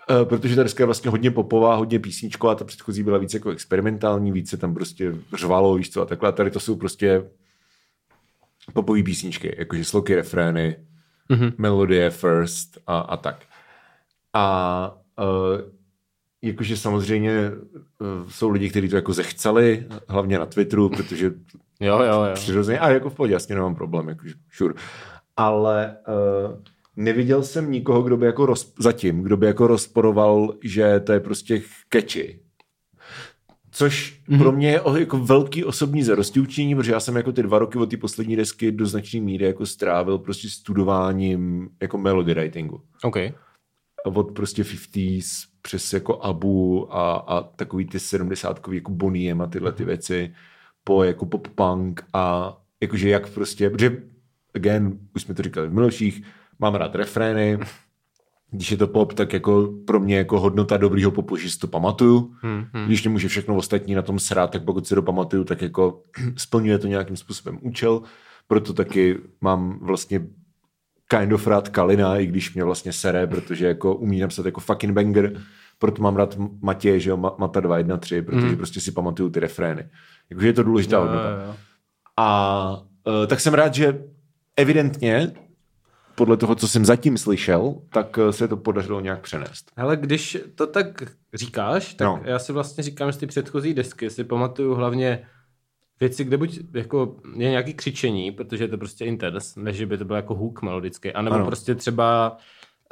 [0.09, 3.49] Uh, protože ta deska je vlastně hodně popová, hodně písničková, ta předchozí byla více jako
[3.49, 6.29] experimentální, více tam prostě řvalo, víš co, a takhle.
[6.29, 7.23] A tady to jsou prostě
[8.73, 10.75] popové písničky, jakože sloky, refrény,
[11.29, 11.53] mm-hmm.
[11.57, 13.45] melodie first a, a tak.
[14.33, 15.61] A uh,
[16.41, 21.25] jakože samozřejmě uh, jsou lidi, kteří to jako zechceli, hlavně na Twitteru, protože
[21.79, 22.33] jo, jo, jo.
[22.33, 24.73] přirozeně, a jako v pohodě, jasně nemám problém, jakože, sure.
[25.37, 26.57] Ale uh,
[26.97, 31.19] neviděl jsem nikoho, kdo by jako roz, zatím, kdo by jako rozporoval, že to je
[31.19, 31.62] prostě
[31.93, 32.39] catchy.
[33.71, 34.38] Což mm-hmm.
[34.38, 37.77] pro mě je jako velký osobní zarosti učení, protože já jsem jako ty dva roky
[37.77, 42.81] od té poslední desky do značné míry jako strávil prostě studováním jako melody writingu.
[43.03, 43.33] Okay
[44.15, 49.71] od prostě 50s přes jako Abu a, a takový ty 70 jako Boniem a tyhle
[49.71, 49.88] ty mhm.
[49.88, 50.33] věci
[50.83, 54.03] po jako pop punk a jakože jak prostě, protože
[54.55, 56.23] again, už jsme to říkali v minulších,
[56.59, 57.59] mám rád refrény,
[58.51, 61.67] když je to pop, tak jako pro mě jako hodnota dobrýho popu, že si to
[61.67, 62.35] pamatuju.
[62.41, 62.85] Hmm, hmm.
[62.85, 66.03] Když nemůže všechno ostatní na tom srát, tak pokud si to pamatuju, tak jako
[66.37, 68.01] splňuje to nějakým způsobem účel.
[68.47, 70.27] Proto taky mám vlastně
[71.07, 74.93] kind of rád Kalina, i když mě vlastně sere, protože jako umí napsat jako fucking
[74.93, 75.41] banger,
[75.79, 78.57] proto mám rád Matěje, že jo, Mata 213, protože mm.
[78.57, 79.89] prostě si pamatuju ty refrény.
[80.29, 81.55] Jakože je to důležitá hodnota.
[82.17, 82.69] A
[83.07, 84.03] uh, tak jsem rád, že
[84.55, 85.31] evidentně
[86.17, 89.71] podle toho, co jsem zatím slyšel, tak e, se to podařilo nějak přenést.
[89.75, 91.03] Ale když to tak
[91.34, 92.21] říkáš, tak no.
[92.23, 95.27] já si vlastně říkám, že ty předchozí desky si pamatuju hlavně
[95.99, 100.06] věci, kde buď jako je nějaký křičení, protože je to prostě intens, než by to
[100.06, 101.45] byl jako hook melodický, anebo ano.
[101.45, 102.38] prostě třeba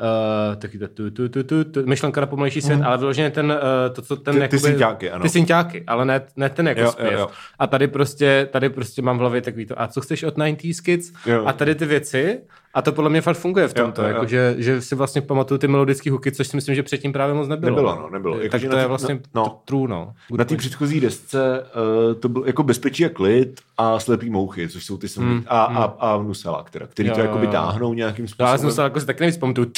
[0.02, 2.84] Uh, taky to, tu, tu, tu, tu, tu, myšlenka na pomalejší svět, mm.
[2.84, 5.24] ale vyloženě ten, uh, to, co ten ty, jakoby, ty synťáky, ano.
[5.24, 7.14] Ty synťáky, ale ne, ne ten jako jo, zpěv.
[7.14, 7.28] Jo, jo.
[7.60, 10.84] A tady prostě, tady prostě mám v hlavě takový to, a co chceš od 90s
[10.84, 11.12] kids?
[11.26, 11.46] Jo.
[11.46, 12.42] A tady ty věci,
[12.76, 14.16] a to podle mě fakt funguje v tomto, jo, jo, jo.
[14.16, 17.36] Jako, že, že si vlastně pamatuju ty melodické hooky, což si myslím, že předtím právě
[17.36, 17.76] moc nebylo.
[17.76, 18.36] Nebylo, no, nebylo.
[18.36, 20.14] Tak jako, to je vlastně no, true, no.
[20.28, 21.64] Good na té předchozí desce
[22.08, 25.44] uh, to bylo jako bezpečí a klid a slepý mouchy, což jsou ty samý, mm,
[25.48, 25.78] a, mm.
[25.78, 28.52] a, a Nusela, která, který jo, to jako by táhnou nějakým způsobem.
[28.52, 29.72] Já jsem Nusela jako si taky nejvíc pamatuju.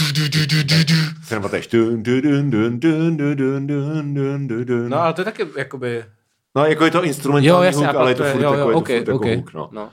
[4.90, 6.04] No, ale to je taky jakoby...
[6.56, 8.78] No, jako je to instrumentální jo, jasně, hook, ale je to furt jo, jo, jako,
[8.78, 9.32] okay, to furt okay.
[9.32, 9.70] jako hook, no.
[9.72, 9.90] no.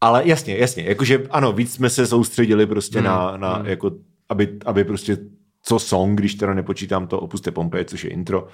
[0.00, 3.66] Ale jasně, jasně, jakože ano, víc jsme se soustředili prostě mm, na, na mm.
[3.66, 3.90] jako,
[4.28, 5.16] aby, aby prostě
[5.62, 8.48] co song, když teda nepočítám to Opuste Pompeje, což je intro.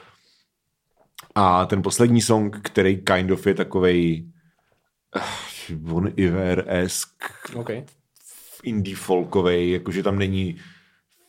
[1.35, 4.27] A ten poslední song, který kind of je takovej
[5.17, 7.09] uh, Bon Iver-esk,
[7.55, 7.85] okay.
[8.63, 10.57] indie folkovej, jakože tam není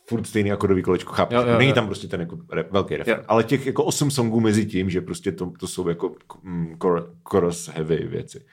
[0.08, 1.34] furt stejný akodový kolečko, chápu.
[1.34, 1.74] Jo, jo, není jo.
[1.74, 3.24] tam prostě ten jako re, velký refer.
[3.28, 6.76] Ale těch jako osm songů mezi tím, že prostě to, to jsou jako mm,
[7.24, 8.44] chorus heavy věci.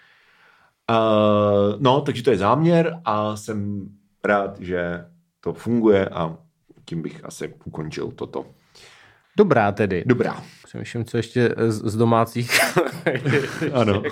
[0.89, 3.89] Uh, no, takže to je záměr a jsem
[4.23, 5.06] rád, že
[5.39, 6.38] to funguje a
[6.86, 8.45] tím bych asi ukončil toto.
[9.38, 10.04] Dobrá tedy.
[10.06, 10.43] Dobrá.
[10.63, 12.60] Přemýšlím, co ještě z, z domácích.
[13.73, 14.04] ano.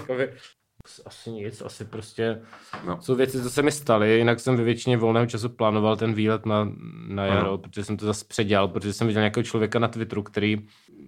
[1.06, 2.42] Asi nic, asi prostě
[2.86, 3.02] no.
[3.02, 6.46] jsou věci, co se mi staly, jinak jsem ve většině volného času plánoval ten výlet
[6.46, 6.70] na,
[7.08, 7.58] na jaro, ano.
[7.58, 10.68] protože jsem to zase předělal, protože jsem viděl nějakého člověka na Twitteru, který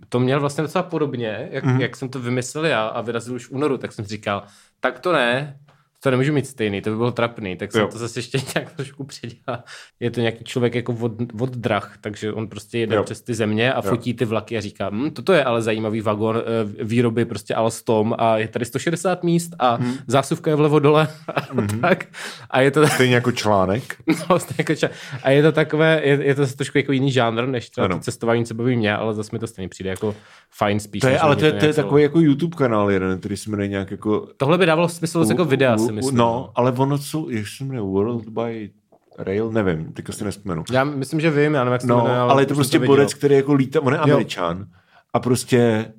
[0.09, 1.79] to měl vlastně docela podobně, jak, mm-hmm.
[1.79, 4.43] jak jsem to vymyslel já a vyrazil už v únoru, tak jsem říkal,
[4.79, 5.59] tak to ne,
[6.03, 7.87] to nemůžu mít stejný, to by bylo trapný, tak jsem jo.
[7.87, 9.63] to zase ještě nějak trošku předělal.
[9.99, 13.03] Je to nějaký člověk jako od, od drah, takže on prostě jede jo.
[13.03, 13.81] přes ty země a jo.
[13.81, 16.41] fotí ty vlaky a říká, hm, toto je ale zajímavý vagon e,
[16.83, 19.93] výroby prostě Alstom a je tady 160 míst a hmm.
[20.07, 21.79] zásuvka je vlevo dole a hmm.
[21.81, 22.05] tak.
[22.49, 22.87] A je to...
[22.87, 23.95] Stejně jako článek.
[24.29, 24.97] No, stejně jako článek.
[25.23, 28.45] A je to takové, je, je to trošku jako jiný žánr, než třeba to cestování,
[28.45, 30.15] co baví mě, ale zase mi to stejně přijde jako
[30.51, 31.01] fajn spíš.
[31.01, 33.91] To je, ale to je, to je takový jako YouTube kanál jeden, který jmenuje nějak
[33.91, 34.27] jako...
[34.37, 36.17] Tohle by dávalo smysl jako videa, si myslím.
[36.17, 38.71] No, ale ono jsou, jak se jmenuje, World by
[39.17, 40.63] Rail, nevím, teďka si nespomenu.
[40.71, 42.79] Já myslím, že vím, já nevím, jak se no, jmenuje, ale, ale je to prostě
[42.79, 44.65] borec, který jako lítá, on je američan jo.
[45.13, 45.93] a prostě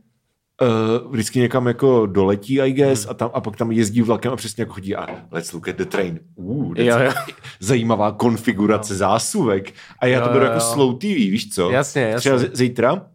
[0.61, 3.11] uh, vždycky někam jako doletí, I guess, hmm.
[3.11, 5.77] a, tam, a pak tam jezdí vlakem a přesně jako chodí a let's look at
[5.77, 6.21] the train.
[6.35, 7.13] Uh, jo, jo.
[7.61, 8.99] zajímavá konfigurace jo.
[8.99, 9.73] zásuvek.
[9.99, 11.71] A já jo, to beru jako slow TV, víš co?
[11.71, 12.19] Jasně, jasně.
[12.19, 13.07] Třeba zítra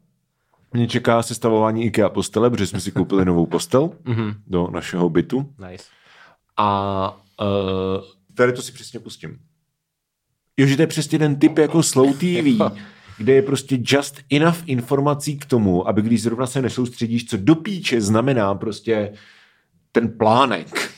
[0.73, 4.33] Mě čeká sestavování IKEA postele, protože jsme si koupili novou postel Mhm.
[4.47, 5.49] do našeho bytu.
[5.69, 5.83] Nice.
[6.58, 7.10] A
[7.41, 9.39] uh, tady to si přesně pustím.
[10.58, 12.62] Jo, že to je přesně ten typ jako Slow TV,
[13.18, 17.56] kde je prostě just enough informací k tomu, aby když zrovna se nesoustředíš, co do
[17.56, 19.13] píče znamená prostě
[19.91, 20.91] ten plánek.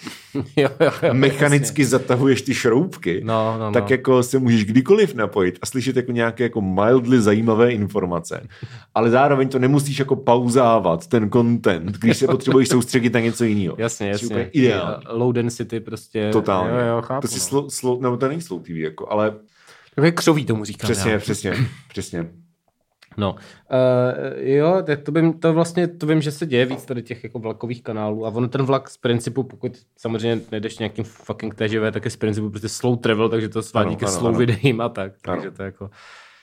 [0.56, 3.22] jo, jo, jo, Mechanicky zatahuješ ty šroubky.
[3.24, 3.72] No, no, no.
[3.72, 8.48] tak jako se můžeš kdykoliv napojit a slyšet jako nějaké jako mildly zajímavé informace.
[8.96, 13.76] Ale zároveň to nemusíš jako pauzávat, ten content, když se potřebuješ soustředit na něco jiného.
[13.80, 14.28] Jasně, jasně.
[14.28, 15.04] úplně Ideální.
[15.10, 16.30] Low density prostě.
[16.32, 16.72] Totálně.
[16.72, 17.22] Jo, jo, chápu.
[17.22, 17.46] to si no.
[17.46, 19.34] slow, slow, nebo to není slow TV, jako, ale
[19.96, 20.88] Takové křoví tomu říkám.
[20.92, 21.20] přesně, já.
[21.20, 21.54] přesně,
[21.90, 22.28] přesně.
[23.20, 23.38] No, uh,
[24.36, 27.40] jo, tak to, vím, to vlastně, to vím, že se děje víc tady těch jako
[27.40, 32.06] vlakových kanálů a on ten vlak z principu, pokud samozřejmě nejdeš nějakým fucking TGV, tak
[32.06, 34.38] je z principu prostě slow travel, takže to svádí Ano, ke ano, slow ano.
[34.40, 35.36] videím a tak, Ano.
[35.36, 35.90] takže to je jako,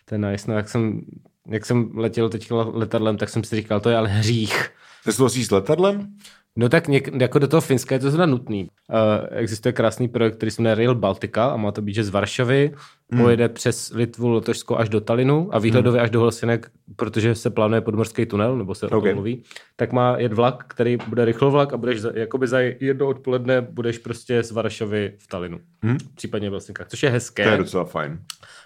[0.04, 0.50] to je nice.
[0.50, 1.00] No, jak jsem,
[1.46, 4.70] jak jsem letěl teď letadlem, tak jsem si říkal, to je ale hřích.
[5.06, 6.16] Nesouhlasíš s letadlem?
[6.58, 8.62] No tak něk, jako do toho Finska je to zrovna nutný.
[8.62, 8.98] Uh,
[9.30, 12.72] existuje krásný projekt, který se jmenuje Rail Baltica a má to být, že z Varšavy
[13.10, 13.22] hmm.
[13.22, 17.80] pojede přes Litvu, Lotošsko až do Talinu a výhledově až do Helsinek, protože se plánuje
[17.80, 18.98] podmorský tunel, nebo se okay.
[18.98, 19.42] o tom mluví,
[19.76, 23.98] tak má jet vlak, který bude rychlovlak a budeš za, jakoby za jedno odpoledne budeš
[23.98, 25.60] prostě z Varšavy v Talinu.
[25.82, 25.98] Hmm.
[26.14, 27.44] Případně v Helsinkách, což je hezké.
[27.44, 28.18] To je docela fajn.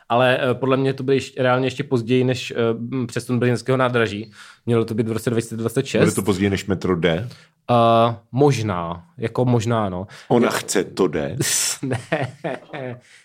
[0.09, 2.53] Ale uh, podle mě to bude ještě, reálně ještě později než
[2.93, 4.33] uh, přes ten brněnského nádraží.
[4.67, 6.01] Mělo to být v roce 2026.
[6.01, 7.29] Bude to později než metro D.
[7.71, 10.07] Uh, možná, jako možná, no.
[10.29, 11.37] Ona chce to D.
[11.83, 11.99] ne.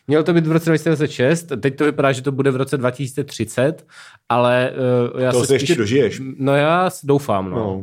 [0.07, 3.85] Mělo to být v roce 2026, teď to vypadá, že to bude v roce 2030,
[4.29, 4.71] ale
[5.13, 6.21] uh, já To se ještě dožiješ.
[6.37, 7.57] No já doufám, no.
[7.57, 7.81] No.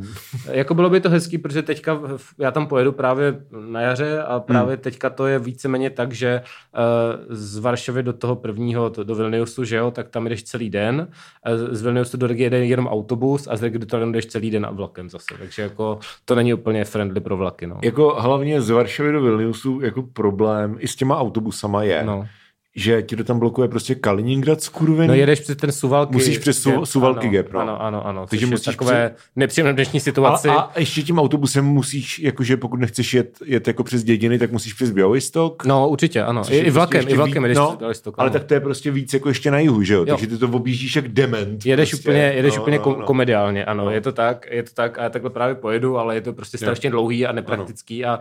[0.51, 1.99] Jako bylo by to hezký, protože teďka,
[2.39, 4.83] já tam pojedu právě na jaře a právě hmm.
[4.83, 9.63] teďka to je víceméně tak, že uh, z Varšavy do toho prvního, to, do Vilniusu,
[9.63, 11.07] že jo, tak tam jdeš celý den,
[11.47, 14.51] uh, z Vilniusu do Rigi jede jenom autobus a z Rigi do Tallinnu jdeš celý
[14.51, 17.79] den a vlakem zase, takže jako to není úplně friendly pro vlaky, no.
[17.83, 22.27] Jako hlavně z Varšavy do Vilniusu jako problém i s těma autobusama je, No.
[22.75, 25.07] Že ti to tam blokuje prostě Kaliningrad skurvený.
[25.07, 26.13] No jedeš přes ten Suvalky.
[26.13, 27.59] Musíš přes Su- Suvalky ano, gap, no.
[27.59, 28.25] Ano, ano, ano.
[28.29, 30.49] Takže musíš takové nepříjemné dnešní a, situaci.
[30.49, 34.73] a ještě tím autobusem musíš, jakože pokud nechceš jet, jet jako přes dědiny, tak musíš
[34.73, 35.65] přes Bělojistok.
[35.65, 36.41] No určitě, ano.
[36.49, 38.91] I, i vlakem, prostě i vlakem jedeš no, no, Bělostok, ale tak to je prostě
[38.91, 39.99] víc jako ještě na jihu, že jo?
[39.99, 40.05] Jo.
[40.05, 41.65] Takže ty to objíždíš jak dement.
[41.65, 42.09] Jedeš prostě.
[42.09, 43.05] úplně, jedeš No, úplně no, no.
[43.05, 46.21] komediálně, ano, je to tak, je to tak a já takhle právě pojedu, ale je
[46.21, 48.19] to prostě strašně dlouhý a nepraktický a,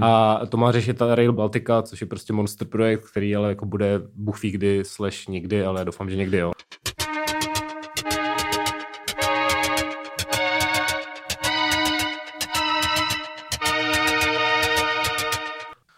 [0.00, 3.66] a to má řešit ta Rail Baltica, což je prostě monster projekt, který ale jako
[3.66, 6.52] bude Bůh ví kdy, slash nikdy, ale doufám, že někdy jo.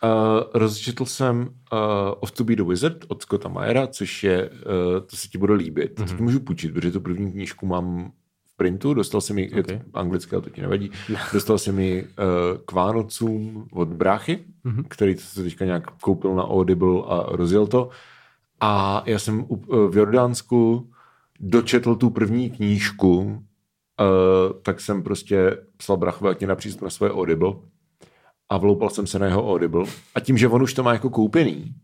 [0.05, 1.49] Uh, rozčetl jsem uh,
[2.21, 4.57] Of to be the Wizard od Scotta Mayera, což je, uh,
[5.07, 5.99] to se ti bude líbit.
[5.99, 6.09] Mm-hmm.
[6.09, 8.13] To ti můžu půjčit, protože tu první knížku mám
[8.61, 9.59] printu, dostal jsem ji, okay.
[9.59, 10.91] Je to anglicky, ale to ti nevadí,
[11.33, 12.09] dostal jsem ji uh,
[12.65, 14.85] k Vánocům od bráchy, mm-hmm.
[14.89, 17.89] který to se teďka nějak koupil na Audible a rozjel to.
[18.61, 20.91] A já jsem u- uh, v Jordánsku
[21.41, 23.37] dočetl tu první knížku, uh,
[24.63, 27.55] tak jsem prostě psal brachovi, ať mě napříst na svoje Audible
[28.49, 29.85] a vloupal jsem se na jeho Audible.
[30.15, 31.75] A tím, že on už to má jako koupený,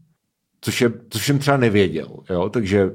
[0.60, 2.48] což, je, což jsem třeba nevěděl, jo?
[2.48, 2.90] takže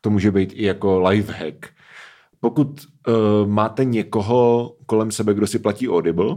[0.00, 1.79] to může být i jako life hack.
[2.40, 3.14] Pokud uh,
[3.48, 6.36] máte někoho kolem sebe, kdo si platí Audible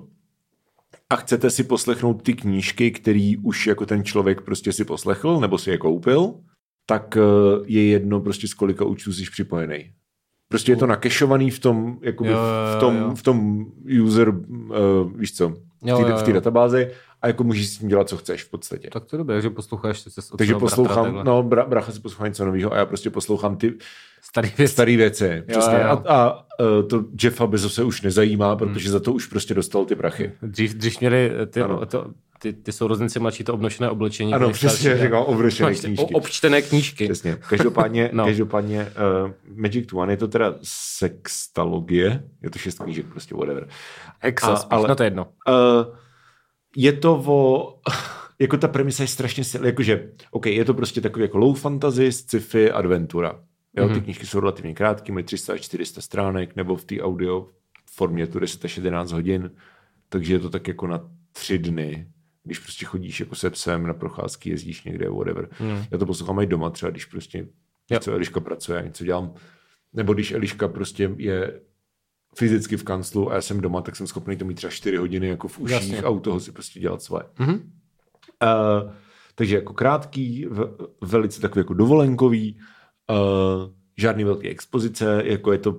[1.10, 5.58] a chcete si poslechnout ty knížky, který už jako ten člověk prostě si poslechl nebo
[5.58, 6.34] si je koupil,
[6.86, 9.92] tak uh, je jedno prostě z kolika účtů jsi připojený.
[10.48, 13.16] Prostě je to nakešovaný v tom, jakoby Jo, jo, v tom, jo.
[13.16, 13.66] v tom
[14.04, 15.54] user, uh, víš co,
[15.86, 16.34] Jo, v té jo, jo.
[16.34, 16.92] databázi
[17.24, 18.90] a jako můžeš s tím dělat, co chceš v podstatě.
[18.94, 21.24] Tak to je dobré, že posloucháš se od Takže bratra poslouchám, takhle.
[21.24, 23.74] no, bra, bracha si poslouchá něco nového a já prostě poslouchám ty
[24.22, 24.72] Starý věc.
[24.72, 25.44] staré věci.
[25.48, 25.74] Přesně.
[25.74, 26.02] jo.
[26.08, 29.96] A, a uh, to Jeffa Bezose už nezajímá, protože za to už prostě dostal ty
[29.96, 30.32] prachy.
[30.42, 31.86] Dřív, dřív měli ty, Ano.
[31.86, 32.06] to,
[32.40, 34.34] ty, ty sourozenci mladší to obnošené oblečení.
[34.34, 36.04] Ano, přesně, říkám, ty knížky.
[36.14, 37.06] o- Občtené knížky.
[37.06, 37.38] Přesně.
[37.50, 38.26] Každopádně, no.
[38.26, 38.88] Každopádně
[39.26, 43.68] uh, Magic to One je to teda sextalogie, je to šest knížek, prostě whatever.
[44.20, 45.28] Hexa, A- ale- no to je jedno.
[45.50, 45.96] Uh,
[46.76, 47.80] je to o,
[48.40, 52.12] jako ta premisa je strašně silná, jakože, OK, je to prostě takový jako low fantasy,
[52.12, 53.44] sci-fi, adventura.
[53.78, 57.50] Jo, ty knížky jsou relativně krátké, mají 300 až 400 stránek, nebo v té audio
[57.92, 59.52] formě tu 10 až 11 hodin,
[60.10, 62.08] takže je to tak jako na tři dny,
[62.44, 65.50] když prostě chodíš jako se psem na procházky, jezdíš někde, whatever.
[65.60, 65.84] Mm.
[65.92, 67.48] Já to poslouchám i doma třeba, když prostě
[67.90, 68.00] Jo.
[68.00, 69.34] co Eliška pracuje, něco dělám,
[69.94, 71.60] nebo když Eliška prostě je
[72.36, 75.28] fyzicky v kanclu a já jsem doma, tak jsem schopný to mít třeba 4 hodiny
[75.28, 76.02] jako v uších Jasně.
[76.02, 77.24] a u toho si prostě dělat svoje.
[77.40, 77.54] Mhm.
[77.54, 78.92] Uh,
[79.36, 82.58] takže jako krátký, v, velice takový jako dovolenkový,
[83.10, 85.78] uh, žádný velký expozice, jako je to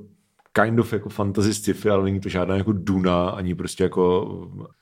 [0.63, 4.27] kind of jako fantasy sci-fi, ale není to žádná jako Duna, ani prostě jako...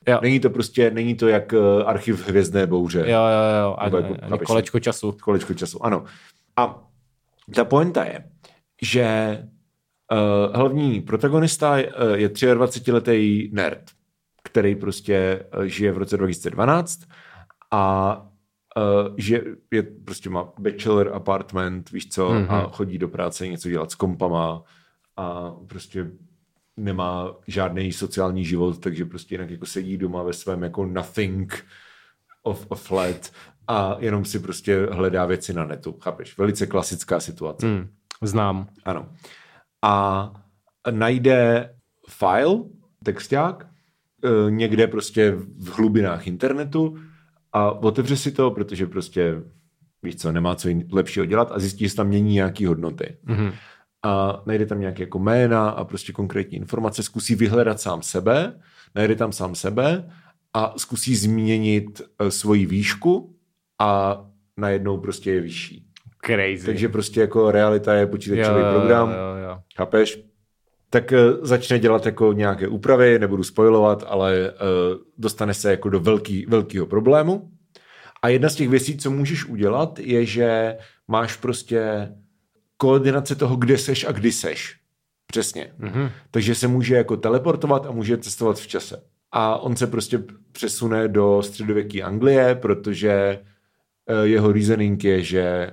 [0.07, 0.19] Jo.
[0.21, 2.99] Není to prostě, není to jak eh, archiv Hvězdné bouře.
[2.99, 3.75] Jo, jo, jo.
[3.77, 5.11] A, Nebo jako, ani kolečko času.
[5.11, 6.03] kolečko času, ano.
[6.57, 6.83] A
[7.55, 8.23] ta pointa je,
[8.81, 9.37] že
[10.11, 13.91] uh, hlavní protagonista je, uh, je 23-letý nerd,
[14.43, 16.99] který prostě uh, žije v roce 2012
[17.71, 18.15] a
[18.77, 22.53] uh, že je, prostě má bachelor apartment, víš co, mm-hmm.
[22.53, 24.63] a chodí do práce něco dělat s kompama
[25.17, 26.11] a prostě
[26.77, 31.65] nemá žádný sociální život, takže prostě jinak jako sedí doma ve svém jako nothing
[32.43, 33.31] of a flat
[33.67, 36.37] a jenom si prostě hledá věci na netu, chápeš?
[36.37, 37.65] Velice klasická situace.
[37.65, 37.89] Hmm,
[38.21, 38.67] znám.
[38.85, 39.09] Ano.
[39.83, 40.31] A
[40.91, 41.69] najde
[42.09, 42.63] file,
[43.03, 43.67] texták,
[44.23, 46.97] eh, někde prostě v hlubinách internetu
[47.53, 49.43] a otevře si to, protože prostě
[50.03, 53.17] víš co, nemá co lepšího dělat a zjistí, že tam mění nějaký hodnoty.
[53.23, 53.51] Mhm.
[54.05, 58.59] A najde tam nějaké jako jména a prostě konkrétní informace, zkusí vyhledat sám sebe,
[58.95, 60.11] najde tam sám sebe
[60.53, 63.35] a zkusí změnit eh, svoji výšku
[63.81, 64.21] a
[64.57, 65.92] najednou prostě je vyšší.
[66.25, 66.65] Crazy.
[66.65, 69.59] Takže prostě jako realita je počítačový jo, program, Jo, jo.
[69.77, 70.19] chápeš?
[70.89, 74.57] Tak eh, začne dělat jako nějaké úpravy, nebudu spojovat, ale uh,
[75.17, 77.49] dostane se jako do velký, velkého problému.
[78.21, 82.09] A jedna z těch věcí, co můžeš udělat, je, že máš prostě
[82.77, 84.77] koordinace toho, kde seš a kdy seš.
[85.27, 85.73] Přesně.
[85.77, 86.09] Mhm.
[86.31, 89.03] Takže se může jako teleportovat a může cestovat v čase.
[89.31, 95.71] A on se prostě přesune do středověké Anglie, protože eh, jeho reasoning je, že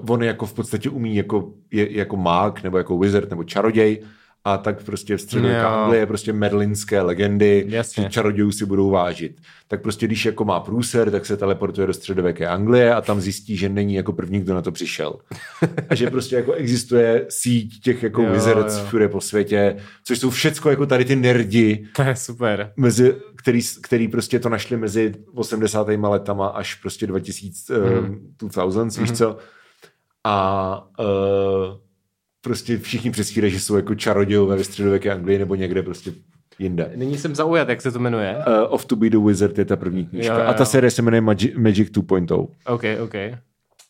[0.00, 4.02] uh, on jako v podstatě umí jako, je, jako mák, nebo jako wizard, nebo čaroděj,
[4.44, 5.68] a tak prostě v středověké Jo.
[5.68, 8.02] Anglie je prostě merlinské legendy, Jasně.
[8.02, 9.36] že čarodějů si budou vážit.
[9.68, 13.56] Tak prostě když jako má průser, tak se teleportuje do středověké Anglie a tam zjistí,
[13.56, 15.16] že není jako první, kdo na to přišel.
[15.88, 18.84] A že prostě jako existuje síť těch jako Jo, wizards jo.
[18.86, 22.72] všude po světě, což jsou všecko jako tady ty nerdi, To je super.
[22.76, 25.88] mezi, který, který prostě to našli mezi 80.
[25.88, 28.34] letama až prostě 2000, mm.
[28.38, 29.36] 2000 víš co.
[30.26, 31.06] A uh,
[32.40, 36.12] prostě všichni předstírají, že jsou jako čarodějové ve středověké Anglii nebo někde prostě
[36.58, 36.92] jinde.
[36.94, 38.36] Nyní jsem zaujat, jak se to jmenuje.
[38.46, 40.34] Uh, Off to be the Wizard je ta první knížka.
[40.34, 40.66] Jo, jo, A ta jo.
[40.66, 42.48] série se jmenuje Magic, Magic 2.0.
[42.66, 43.14] OK, OK.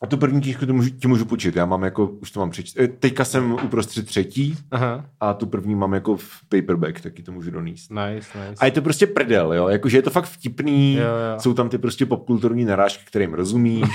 [0.03, 1.57] A tu první knížku ti můžu, ti můžu půjčit.
[1.57, 2.77] Já mám jako, už to mám přečíst.
[2.81, 7.33] Eh, Teďka jsem uprostřed třetí Aha, a tu první mám jako v paperback, taky to
[7.33, 7.91] můžu donést.
[7.91, 8.55] nice, nice.
[8.59, 11.41] A je to prostě prdel, jo, jakože je to fakt vtipný, Jo, jo.
[11.41, 13.89] jsou tam ty prostě popkulturní narážky, kterým rozumíš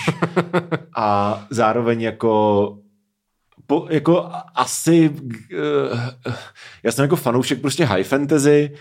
[0.95, 2.77] a zároveň jako
[3.67, 5.99] po, jako asi uh,
[6.83, 8.71] já jsem jako fanoušek prostě high fantasy,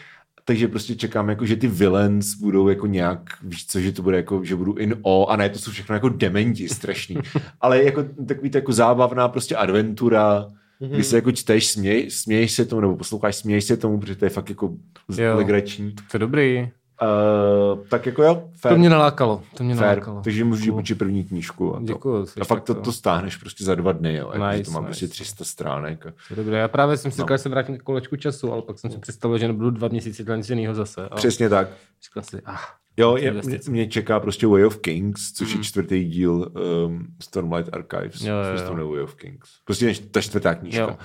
[0.45, 4.17] takže prostě čekám, jako, že ty villains budou jako nějak, víš co, že to bude
[4.17, 7.17] jako, že budu in o a ne, to jsou všechno jako dementi strašný.
[7.61, 10.49] Ale jako takový to jako zábavná prostě adventura,
[10.81, 14.25] kdy se jako čteš, směj, směješ se tomu, nebo posloucháš, směješ se tomu, protože to
[14.25, 14.75] je fakt jako
[15.19, 15.37] Jo.
[15.37, 15.93] legrační.
[15.93, 16.69] To je dobrý.
[17.03, 19.43] Uh, tak jako jo, fair, To mě nalákalo.
[19.57, 19.85] To mě fair.
[19.87, 20.21] nalákalo.
[20.25, 20.79] takže můžu Cool.
[20.81, 21.77] učit první knížku.
[21.77, 21.85] A, to.
[21.85, 22.27] Děkuju.
[22.41, 24.33] a fakt to, to stáhneš prostě za dva dny, jo.
[24.35, 24.87] Nice, Nice, to má nice.
[24.87, 26.07] prostě 300 stránek.
[26.07, 26.13] A...
[26.37, 26.59] Dobré.
[26.59, 27.25] Já právě jsem si No.
[27.25, 29.89] říkal, že se vrátím k kolečku času, ale pak jsem si představil, že nebudu dva
[29.89, 31.09] měsíce dělat nic jiného zase.
[31.09, 31.69] A Přesně tak.
[32.05, 32.57] říkal si, ah,
[32.97, 36.53] Jo, je, mě, mě čeká prostě Way of Kings, což je čtvrtý díl
[36.87, 38.21] um, Stormlight Archives.
[38.23, 38.91] Jo, jo, jo.
[38.91, 39.51] Way of Kings.
[39.65, 40.81] Prostě než- ta čtvrtá knížka.
[40.83, 40.97] Jo.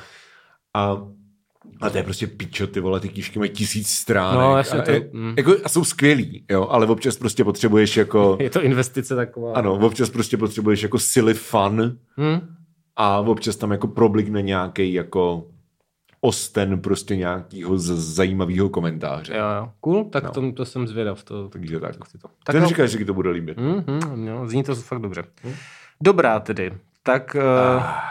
[0.74, 1.02] A,
[1.82, 4.40] a to je prostě pičo, ty vole, ty knížky mají tisíc stránek.
[4.40, 5.34] No, jasně, a, to- mm.
[5.38, 8.38] jako, a jsou skvělý, jo, ale občas prostě potřebuješ jako...
[8.42, 9.54] je to investice taková.
[9.54, 12.40] Ano, občas prostě potřebuješ jako silly fun Hm?
[12.96, 15.46] a občas tam jako problikne nějaký jako
[16.22, 19.34] osten prostě nějakého zajímavého komentáře.
[19.38, 19.70] Jo, jo.
[19.82, 20.32] Cool, tak No.
[20.32, 21.24] to, to jsem zvědav.
[21.24, 21.98] To, Takže tak.
[21.98, 22.00] to.
[22.04, 22.70] Tak Tak Ten no.
[22.70, 23.58] říkáš, že ti to bude líbit.
[23.58, 25.24] Mm-hmm, jo, zní to fakt dobře.
[26.04, 26.72] Dobrá tedy.
[27.04, 27.42] Tak uh,
[27.84, 28.02] Ah.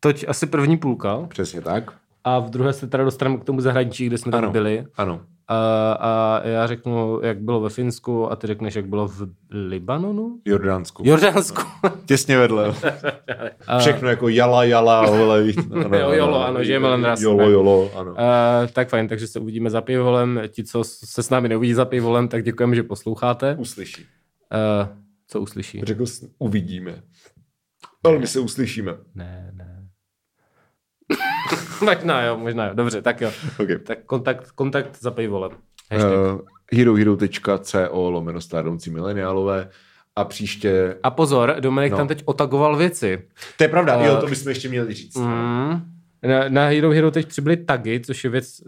[0.00, 1.18] toť asi první půlka.
[1.28, 1.92] Přesně tak.
[2.24, 4.52] A v druhé se teda dostaneme k tomu zahraničí, kde jsme tam Ano.
[4.52, 4.84] byli.
[4.96, 5.20] Ano.
[5.48, 10.38] A, a já řeknu, jak bylo ve Finsku a ty řekneš, jak bylo v Libanonu?
[10.44, 11.02] Jordánsku.
[11.06, 11.62] Jordánsku.
[12.06, 12.74] Těsně vedle.
[13.78, 15.56] Všechno jako jala, jala, víš.
[15.84, 17.20] Ano, Jo, jolo, ano, žijeme len raz.
[17.20, 18.10] Jolo, jolo, ano.
[18.10, 18.16] Uh,
[18.72, 20.40] tak fajn, takže se uvidíme za pivolem.
[20.48, 23.56] Ti, co se s námi neuvidí za pivolem, tak děkujeme, že posloucháte.
[23.58, 24.02] Uslyší.
[24.82, 24.88] Uh,
[25.28, 25.80] co uslyší?
[25.84, 27.02] Řekl jsi, uvidíme.
[28.04, 28.92] Ale my se uslyšíme.
[29.14, 29.73] Ne, ne.
[31.80, 32.74] možná jo, možná jo.
[32.74, 33.30] Dobře, tak jo.
[33.58, 33.78] Okay.
[33.78, 35.14] Tak kontakt, kontakt za.
[35.90, 36.12] Hashtag.
[36.12, 36.40] Uh,
[36.72, 39.68] herohero.co lomeno stárnoucí mileniálové
[40.16, 40.96] a příště...
[41.02, 41.98] A pozor, Dominik No.
[41.98, 43.28] tam teď otagoval věci.
[43.58, 45.16] To je pravda, Eh, jo, to bychom ještě měli říct.
[45.16, 45.80] Mm.
[46.28, 48.60] Na, na Hero Hero teď přibyly tagy, což je věc,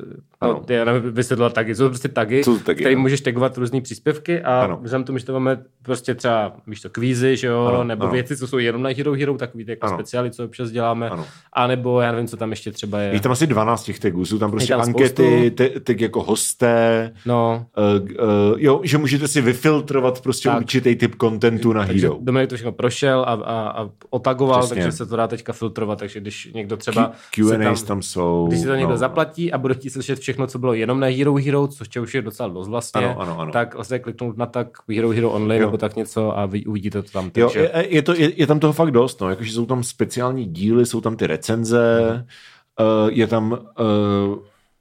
[0.42, 3.00] no, já nevím, vysvětlila tagy, jsou to prostě tagy, Jsou tagy, které no.
[3.00, 4.78] můžeš tagovat různé příspěvky a Ano.
[4.82, 8.12] vzhledem tomu, že to máme prostě třeba, víš to, kvízy, že jo, Ano, nebo ano.
[8.12, 9.96] věci, co jsou jenom na Hero Hero, takový ty jako Ano.
[9.96, 11.24] speciály, co občas děláme, Ano.
[11.52, 13.12] a nebo já nevím, co tam ještě třeba je.
[13.14, 15.50] Je tam asi 12 těch tagů, jsou tam prostě tam ankety,
[15.84, 17.66] tag jako hosté, No,
[17.98, 20.58] uh, uh, jo, že můžete si vyfiltrovat prostě Tak.
[20.58, 22.18] určitý typ kontentu na takže Hero.
[22.20, 24.74] Dominik to všechno prošel a, a, a otagoval, Přesně.
[24.82, 28.46] takže se to dá teďka filtrovat, takže když někdo třeba Q- se Q&As tam jsou.
[28.48, 28.96] Když si to někdo no.
[28.98, 32.22] zaplatí a bude chtít slyšet všechno, co bylo jenom na Hero Hero, což už je
[32.22, 33.52] docela dost vlastně, Ano, ano, ano.
[33.52, 35.60] tak lze kliknout na tak Hero Hero Only Jo.
[35.60, 37.30] nebo tak něco a vy uvidíte to tam.
[37.36, 39.30] Jo, Takže, je, je, to, je, je tam toho fakt dost, no.
[39.30, 42.24] Jakože jsou tam speciální díly, jsou tam ty recenze,
[42.80, 44.38] uh, je tam uh,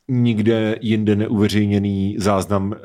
[0.07, 2.75] nikde jinde neuveřejněný záznam uh,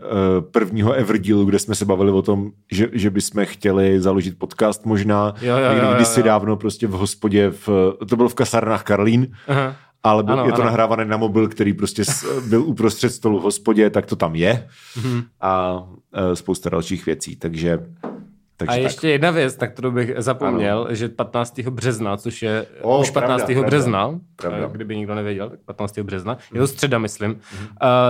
[0.50, 4.86] prvního ever dílu, kde jsme se bavili o tom, že, že bychom chtěli založit podcast
[4.86, 5.34] možná.
[5.42, 6.24] Jo, jo, někdy jo, jo, kdysi jo.
[6.26, 7.68] dávno prostě v hospodě, v,
[8.08, 9.76] to bylo v kasárnách Karlín, Aha.
[10.02, 10.64] ale byl, Ano, je to ano.
[10.64, 12.02] nahrávané na mobil, který prostě
[12.48, 14.68] byl uprostřed stolu v hospodě, tak to tam je.
[14.96, 15.22] Mhm.
[15.40, 15.88] A uh,
[16.34, 17.78] spousta dalších věcí, takže,
[18.60, 18.82] takže A tak.
[18.82, 21.58] ještě jedna věc, na kterou bych zapomněl, že 15.
[21.60, 23.42] března, což je O, už 15.
[23.44, 24.66] pravda, března, pravda.
[24.66, 25.98] eh, kdyby nikdo nevěděl, tak 15.
[26.02, 27.38] března, je to středa, myslím, uh,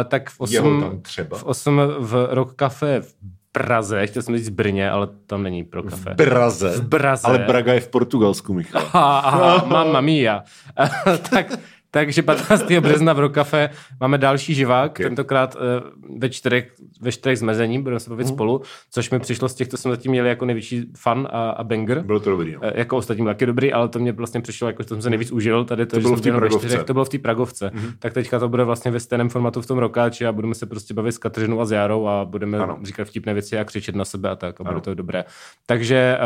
[0.09, 1.39] tak v Jeho 8, tam třeba.
[1.39, 3.15] v 8 v Rock Cafe v
[3.53, 6.15] Praze, chtěl jsem říct v Brně, ale tam není pro kafe.
[6.15, 6.71] Braze.
[6.71, 7.27] V Braze.
[7.29, 8.83] Ale Braga je v Portugalsku, Michal.
[8.93, 10.43] Aha, aha, mamma mia.
[11.31, 11.47] tak,
[11.91, 12.65] takže 15.
[12.81, 13.71] března v Rokafe
[14.01, 15.07] máme další živák, Okay.
[15.07, 18.35] tentokrát eh, ve čtyřech, ve čtyřech zmezení, budeme se bavit Mhm.
[18.35, 21.65] spolu, což mi přišlo z těch, co jsme zatím měli jako největší fan a, a
[21.65, 22.03] banger.
[22.03, 22.61] Bylo to dobrý, no.
[22.63, 25.33] Eh, Jako ostatním taky dobrý, ale to mě vlastně přišlo, jako, to jsem se nejvíc
[25.33, 25.65] užil.
[25.65, 26.59] Tady to, To bylo v té Pragovce.
[26.67, 27.71] čtyřech, to bylo v té Pragovce.
[27.75, 27.93] Mm-hmm.
[27.99, 30.95] Tak teďka to bude vlastně ve stejném formátu v tom rokáči a budeme se prostě
[30.95, 32.79] bavit s Kateřinou a s Járou a budeme Ano.
[32.83, 34.73] říkat vtipné věci a křičet na sebe a tak a Ano.
[34.73, 35.25] bude to dobré.
[35.67, 36.19] Takže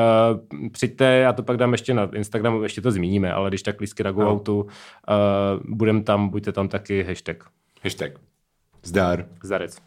[0.62, 3.80] uh, přijďte, já to pak dám ještě na Instagramu, ještě to zmíníme, ale když tak
[3.80, 7.44] lísky na uh, budem tam, buďte tam taky hashtag.
[7.82, 8.18] Hashtag.
[8.82, 9.26] Zdar.
[9.42, 9.76] Zarec.